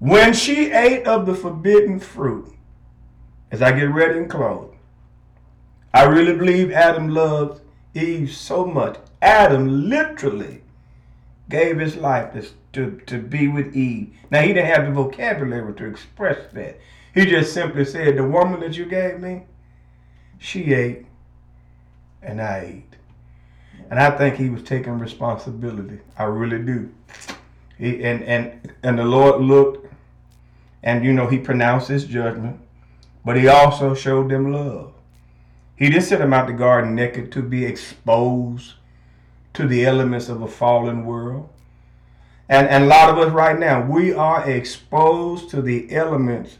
When 0.00 0.34
she 0.34 0.70
ate 0.70 1.06
of 1.06 1.24
the 1.24 1.34
forbidden 1.34 1.98
fruit, 1.98 2.52
as 3.50 3.62
I 3.62 3.72
get 3.72 3.84
ready 3.84 4.18
and 4.18 4.28
close, 4.28 4.74
I 5.94 6.04
really 6.04 6.36
believe 6.36 6.72
Adam 6.72 7.08
loved 7.08 7.62
Eve 7.94 8.32
so 8.34 8.66
much. 8.66 8.98
Adam 9.22 9.88
literally 9.88 10.61
gave 11.48 11.78
his 11.78 11.96
life 11.96 12.32
to, 12.32 12.48
to, 12.72 13.00
to 13.06 13.18
be 13.18 13.48
with 13.48 13.76
Eve. 13.76 14.14
Now, 14.30 14.42
he 14.42 14.48
didn't 14.48 14.74
have 14.74 14.86
the 14.86 14.92
vocabulary 14.92 15.74
to 15.74 15.86
express 15.86 16.52
that. 16.52 16.78
He 17.14 17.26
just 17.26 17.52
simply 17.52 17.84
said, 17.84 18.16
The 18.16 18.24
woman 18.24 18.60
that 18.60 18.76
you 18.76 18.86
gave 18.86 19.20
me, 19.20 19.42
she 20.38 20.72
ate 20.72 21.06
and 22.22 22.40
I 22.40 22.58
ate. 22.58 22.96
And 23.90 24.00
I 24.00 24.16
think 24.16 24.36
he 24.36 24.48
was 24.48 24.62
taking 24.62 24.98
responsibility. 24.98 26.00
I 26.16 26.24
really 26.24 26.62
do. 26.62 26.90
He, 27.76 28.02
and, 28.04 28.22
and, 28.22 28.72
and 28.82 28.98
the 28.98 29.04
Lord 29.04 29.42
looked 29.42 29.92
and, 30.82 31.04
you 31.04 31.12
know, 31.12 31.28
he 31.28 31.38
pronounced 31.38 31.88
his 31.88 32.04
judgment, 32.04 32.60
but 33.24 33.36
he 33.36 33.46
also 33.48 33.94
showed 33.94 34.30
them 34.30 34.52
love. 34.52 34.92
He 35.76 35.88
didn't 35.88 36.04
send 36.04 36.22
them 36.22 36.32
out 36.32 36.46
the 36.46 36.52
garden 36.52 36.94
naked 36.94 37.30
to 37.32 37.42
be 37.42 37.64
exposed 37.64 38.74
to 39.54 39.66
the 39.66 39.84
elements 39.84 40.28
of 40.28 40.42
a 40.42 40.48
fallen 40.48 41.04
world. 41.04 41.48
And, 42.48 42.68
and 42.68 42.84
a 42.84 42.86
lot 42.86 43.10
of 43.10 43.18
us 43.18 43.32
right 43.32 43.58
now, 43.58 43.82
we 43.82 44.12
are 44.12 44.48
exposed 44.48 45.50
to 45.50 45.62
the 45.62 45.92
elements 45.94 46.58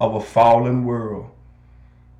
of 0.00 0.14
a 0.14 0.20
fallen 0.20 0.84
world. 0.84 1.30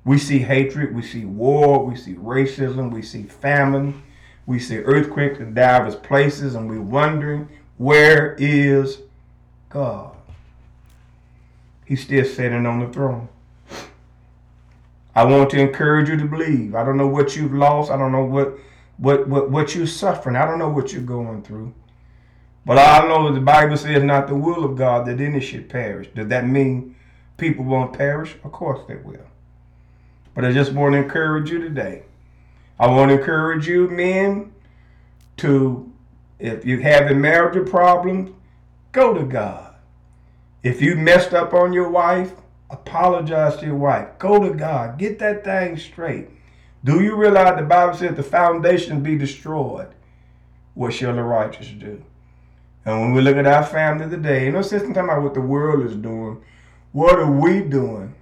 We 0.03 0.17
see 0.17 0.39
hatred, 0.39 0.95
we 0.95 1.01
see 1.01 1.25
war, 1.25 1.85
we 1.85 1.95
see 1.95 2.15
racism, 2.15 2.91
we 2.91 3.01
see 3.01 3.23
famine, 3.23 4.03
we 4.45 4.59
see 4.59 4.77
earthquakes 4.79 5.39
in 5.39 5.53
diverse 5.53 5.95
places, 5.95 6.55
and 6.55 6.69
we're 6.69 6.81
wondering, 6.81 7.47
where 7.77 8.35
is 8.39 8.99
God? 9.69 10.15
He's 11.85 12.03
still 12.03 12.25
sitting 12.25 12.65
on 12.65 12.79
the 12.79 12.87
throne. 12.87 13.29
I 15.13 15.25
want 15.25 15.49
to 15.51 15.59
encourage 15.59 16.07
you 16.09 16.17
to 16.17 16.25
believe. 16.25 16.73
I 16.73 16.85
don't 16.85 16.97
know 16.97 17.07
what 17.07 17.35
you've 17.35 17.53
lost. 17.53 17.91
I 17.91 17.97
don't 17.97 18.11
know 18.11 18.25
what 18.25 18.57
what 19.01 19.27
what, 19.27 19.49
what 19.49 19.75
you're 19.75 19.87
suffering. 19.87 20.35
I 20.35 20.45
don't 20.45 20.59
know 20.59 20.69
what 20.69 20.93
you're 20.93 21.01
going 21.01 21.41
through. 21.41 21.73
But 22.65 22.77
I 22.77 23.07
know 23.07 23.33
the 23.33 23.41
Bible 23.41 23.75
says 23.75 24.03
not 24.03 24.27
the 24.27 24.35
will 24.35 24.63
of 24.63 24.77
God 24.77 25.07
that 25.07 25.19
any 25.19 25.39
should 25.41 25.67
perish. 25.67 26.07
Does 26.13 26.27
that 26.27 26.47
mean 26.47 26.95
people 27.37 27.65
won't 27.65 27.97
perish? 27.97 28.35
Of 28.43 28.51
course 28.51 28.81
they 28.87 28.97
will. 28.97 29.25
But 30.35 30.45
I 30.45 30.53
just 30.53 30.71
want 30.71 30.93
to 30.93 30.99
encourage 30.99 31.49
you 31.49 31.59
today. 31.59 32.03
I 32.79 32.87
want 32.87 33.09
to 33.09 33.17
encourage 33.17 33.67
you, 33.67 33.87
men, 33.89 34.53
to 35.37 35.91
if 36.37 36.63
you're 36.63 36.81
having 36.81 37.19
marital 37.19 37.63
problems, 37.63 38.31
go 38.91 39.13
to 39.13 39.23
God. 39.23 39.75
If 40.61 40.81
you 40.81 40.95
messed 40.95 41.33
up 41.33 41.53
on 41.53 41.73
your 41.73 41.89
wife, 41.89 42.33
apologize 42.69 43.57
to 43.57 43.65
your 43.65 43.75
wife. 43.75 44.07
Go 44.19 44.39
to 44.47 44.53
God. 44.53 44.99
Get 44.99 45.17
that 45.19 45.43
thing 45.43 45.77
straight. 45.77 46.29
Do 46.83 47.03
you 47.03 47.15
realize 47.15 47.57
the 47.57 47.63
Bible 47.63 47.95
says 47.95 48.15
the 48.15 48.23
foundation 48.23 49.03
be 49.03 49.17
destroyed? 49.17 49.89
What 50.73 50.93
shall 50.93 51.15
the 51.15 51.23
righteous 51.23 51.67
do? 51.67 52.03
And 52.85 52.99
when 52.99 53.13
we 53.13 53.21
look 53.21 53.37
at 53.37 53.45
our 53.45 53.63
family 53.63 54.09
today, 54.09 54.45
you 54.45 54.51
know, 54.51 54.63
since 54.63 54.81
talking 54.81 54.97
about 54.97 55.21
what 55.21 55.35
the 55.35 55.41
world 55.41 55.85
is 55.85 55.95
doing, 55.95 56.41
what 56.91 57.19
are 57.19 57.31
we 57.31 57.61
doing 57.61 58.15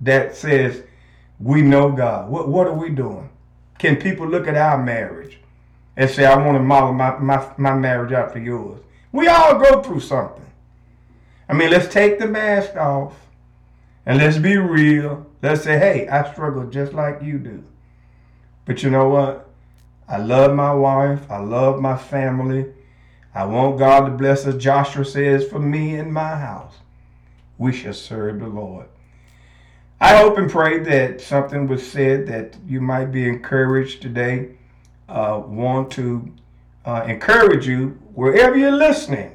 that 0.00 0.34
says 0.34 0.82
we 1.38 1.60
know 1.60 1.92
God? 1.92 2.30
What 2.30 2.48
what 2.48 2.66
are 2.66 2.74
we 2.74 2.88
doing? 2.88 3.28
Can 3.78 3.96
people 3.96 4.26
look 4.26 4.48
at 4.48 4.56
our 4.56 4.82
marriage 4.82 5.38
and 5.96 6.08
say, 6.08 6.24
I 6.24 6.36
want 6.36 6.56
to 6.56 6.62
model 6.62 6.94
my, 6.94 7.18
my, 7.18 7.52
my 7.58 7.74
marriage 7.74 8.32
for 8.32 8.38
yours? 8.38 8.80
We 9.12 9.28
all 9.28 9.58
go 9.58 9.82
through 9.82 10.00
something. 10.00 10.44
I 11.48 11.52
mean, 11.52 11.70
let's 11.70 11.92
take 11.92 12.18
the 12.18 12.26
mask 12.26 12.74
off 12.76 13.14
and 14.06 14.18
let's 14.18 14.38
be 14.38 14.56
real. 14.56 15.26
Let's 15.42 15.62
say, 15.62 15.78
hey, 15.78 16.08
I 16.08 16.32
struggle 16.32 16.66
just 16.66 16.94
like 16.94 17.22
you 17.22 17.38
do. 17.38 17.64
But 18.66 18.82
you 18.82 18.90
know 18.90 19.08
what? 19.08 19.48
I 20.06 20.18
love 20.18 20.54
my 20.54 20.74
wife. 20.74 21.30
I 21.30 21.38
love 21.38 21.80
my 21.80 21.96
family. 21.96 22.66
I 23.34 23.44
want 23.44 23.78
God 23.78 24.06
to 24.06 24.10
bless 24.10 24.46
us. 24.46 24.62
Joshua 24.62 25.04
says, 25.04 25.48
for 25.48 25.58
me 25.58 25.96
and 25.96 26.12
my 26.12 26.36
house, 26.36 26.74
we 27.58 27.72
shall 27.72 27.94
serve 27.94 28.40
the 28.40 28.48
Lord. 28.48 28.86
I 30.00 30.16
hope 30.16 30.36
and 30.36 30.50
pray 30.50 30.78
that 30.80 31.22
something 31.22 31.66
was 31.66 31.90
said 31.90 32.26
that 32.26 32.56
you 32.66 32.82
might 32.82 33.06
be 33.06 33.26
encouraged 33.26 34.02
today. 34.02 34.56
Uh, 35.08 35.42
want 35.46 35.90
to 35.92 36.32
uh, 36.84 37.04
encourage 37.06 37.66
you 37.66 37.98
wherever 38.14 38.56
you're 38.56 38.72
listening. 38.72 39.32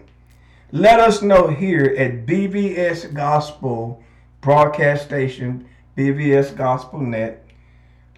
Let 0.72 1.00
us 1.00 1.22
know 1.22 1.48
here 1.48 1.96
at 1.98 2.26
BBS 2.26 3.14
Gospel 3.14 4.04
broadcast 4.42 5.06
station, 5.06 5.68
BBS 5.96 6.56
Gospel 6.56 7.00
Net. 7.00 7.41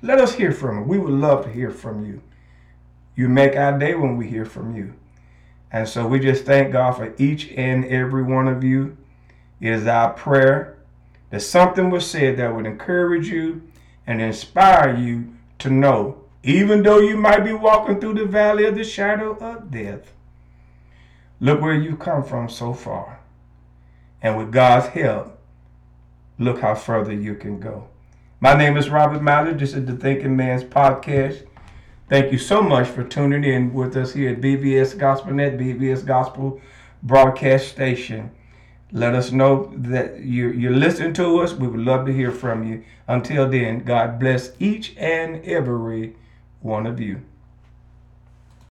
Let 0.03 0.19
us 0.19 0.33
hear 0.33 0.51
from 0.51 0.79
you. 0.79 0.83
We 0.83 0.97
would 0.99 1.13
love 1.13 1.45
to 1.45 1.49
hear 1.49 1.71
from 1.71 2.05
you. 2.05 2.21
You 3.15 3.29
make 3.29 3.55
our 3.55 3.79
day 3.79 3.95
when 3.95 4.17
we 4.17 4.27
hear 4.27 4.43
from 4.43 4.75
you. 4.75 4.95
And 5.71 5.87
so 5.87 6.05
we 6.05 6.19
just 6.19 6.43
thank 6.43 6.73
God 6.73 6.91
for 6.91 7.13
each 7.17 7.47
and 7.51 7.85
every 7.85 8.21
one 8.21 8.49
of 8.49 8.65
you. 8.65 8.97
It 9.61 9.71
is 9.71 9.87
our 9.87 10.11
prayer 10.11 10.77
that 11.29 11.39
something 11.39 11.89
was 11.89 12.05
said 12.05 12.35
that 12.35 12.53
would 12.53 12.65
encourage 12.65 13.29
you 13.29 13.61
and 14.05 14.21
inspire 14.21 14.93
you 14.93 15.35
to 15.59 15.69
know, 15.69 16.25
even 16.43 16.83
though 16.83 16.99
you 16.99 17.15
might 17.15 17.45
be 17.45 17.53
walking 17.53 18.01
through 18.01 18.15
the 18.15 18.25
valley 18.25 18.65
of 18.65 18.75
the 18.75 18.83
shadow 18.83 19.37
of 19.37 19.71
death, 19.71 20.11
look 21.39 21.61
where 21.61 21.73
you've 21.73 21.99
come 21.99 22.25
from 22.25 22.49
so 22.49 22.73
far. 22.73 23.21
And 24.21 24.37
with 24.37 24.51
God's 24.51 24.87
help, 24.87 25.39
look 26.37 26.59
how 26.59 26.75
further 26.75 27.13
you 27.13 27.35
can 27.35 27.61
go. 27.61 27.87
My 28.43 28.53
name 28.53 28.75
is 28.75 28.89
Robert 28.89 29.21
Mallard. 29.21 29.59
This 29.59 29.73
is 29.73 29.85
the 29.85 29.95
Thinking 29.95 30.35
Man's 30.35 30.65
Podcast. 30.65 31.47
Thank 32.09 32.33
you 32.33 32.37
so 32.37 32.61
much 32.61 32.89
for 32.89 33.01
tuning 33.01 33.45
in 33.45 33.73
with 33.73 33.95
us 33.95 34.11
here 34.11 34.31
at 34.31 34.41
BBS 34.41 34.97
Gospel 34.97 35.33
Net, 35.33 35.57
BBS 35.57 36.05
Gospel 36.05 36.59
broadcast 37.01 37.69
station. 37.69 38.31
Let 38.91 39.15
us 39.15 39.31
know 39.31 39.71
that 39.77 40.25
you're, 40.25 40.53
you're 40.53 40.75
listening 40.75 41.13
to 41.13 41.39
us. 41.39 41.53
We 41.53 41.69
would 41.69 41.79
love 41.79 42.05
to 42.05 42.11
hear 42.11 42.31
from 42.31 42.67
you. 42.67 42.83
Until 43.07 43.47
then, 43.49 43.85
God 43.85 44.19
bless 44.19 44.51
each 44.59 44.93
and 44.97 45.41
every 45.45 46.17
one 46.59 46.85
of 46.85 46.99
you. 46.99 47.21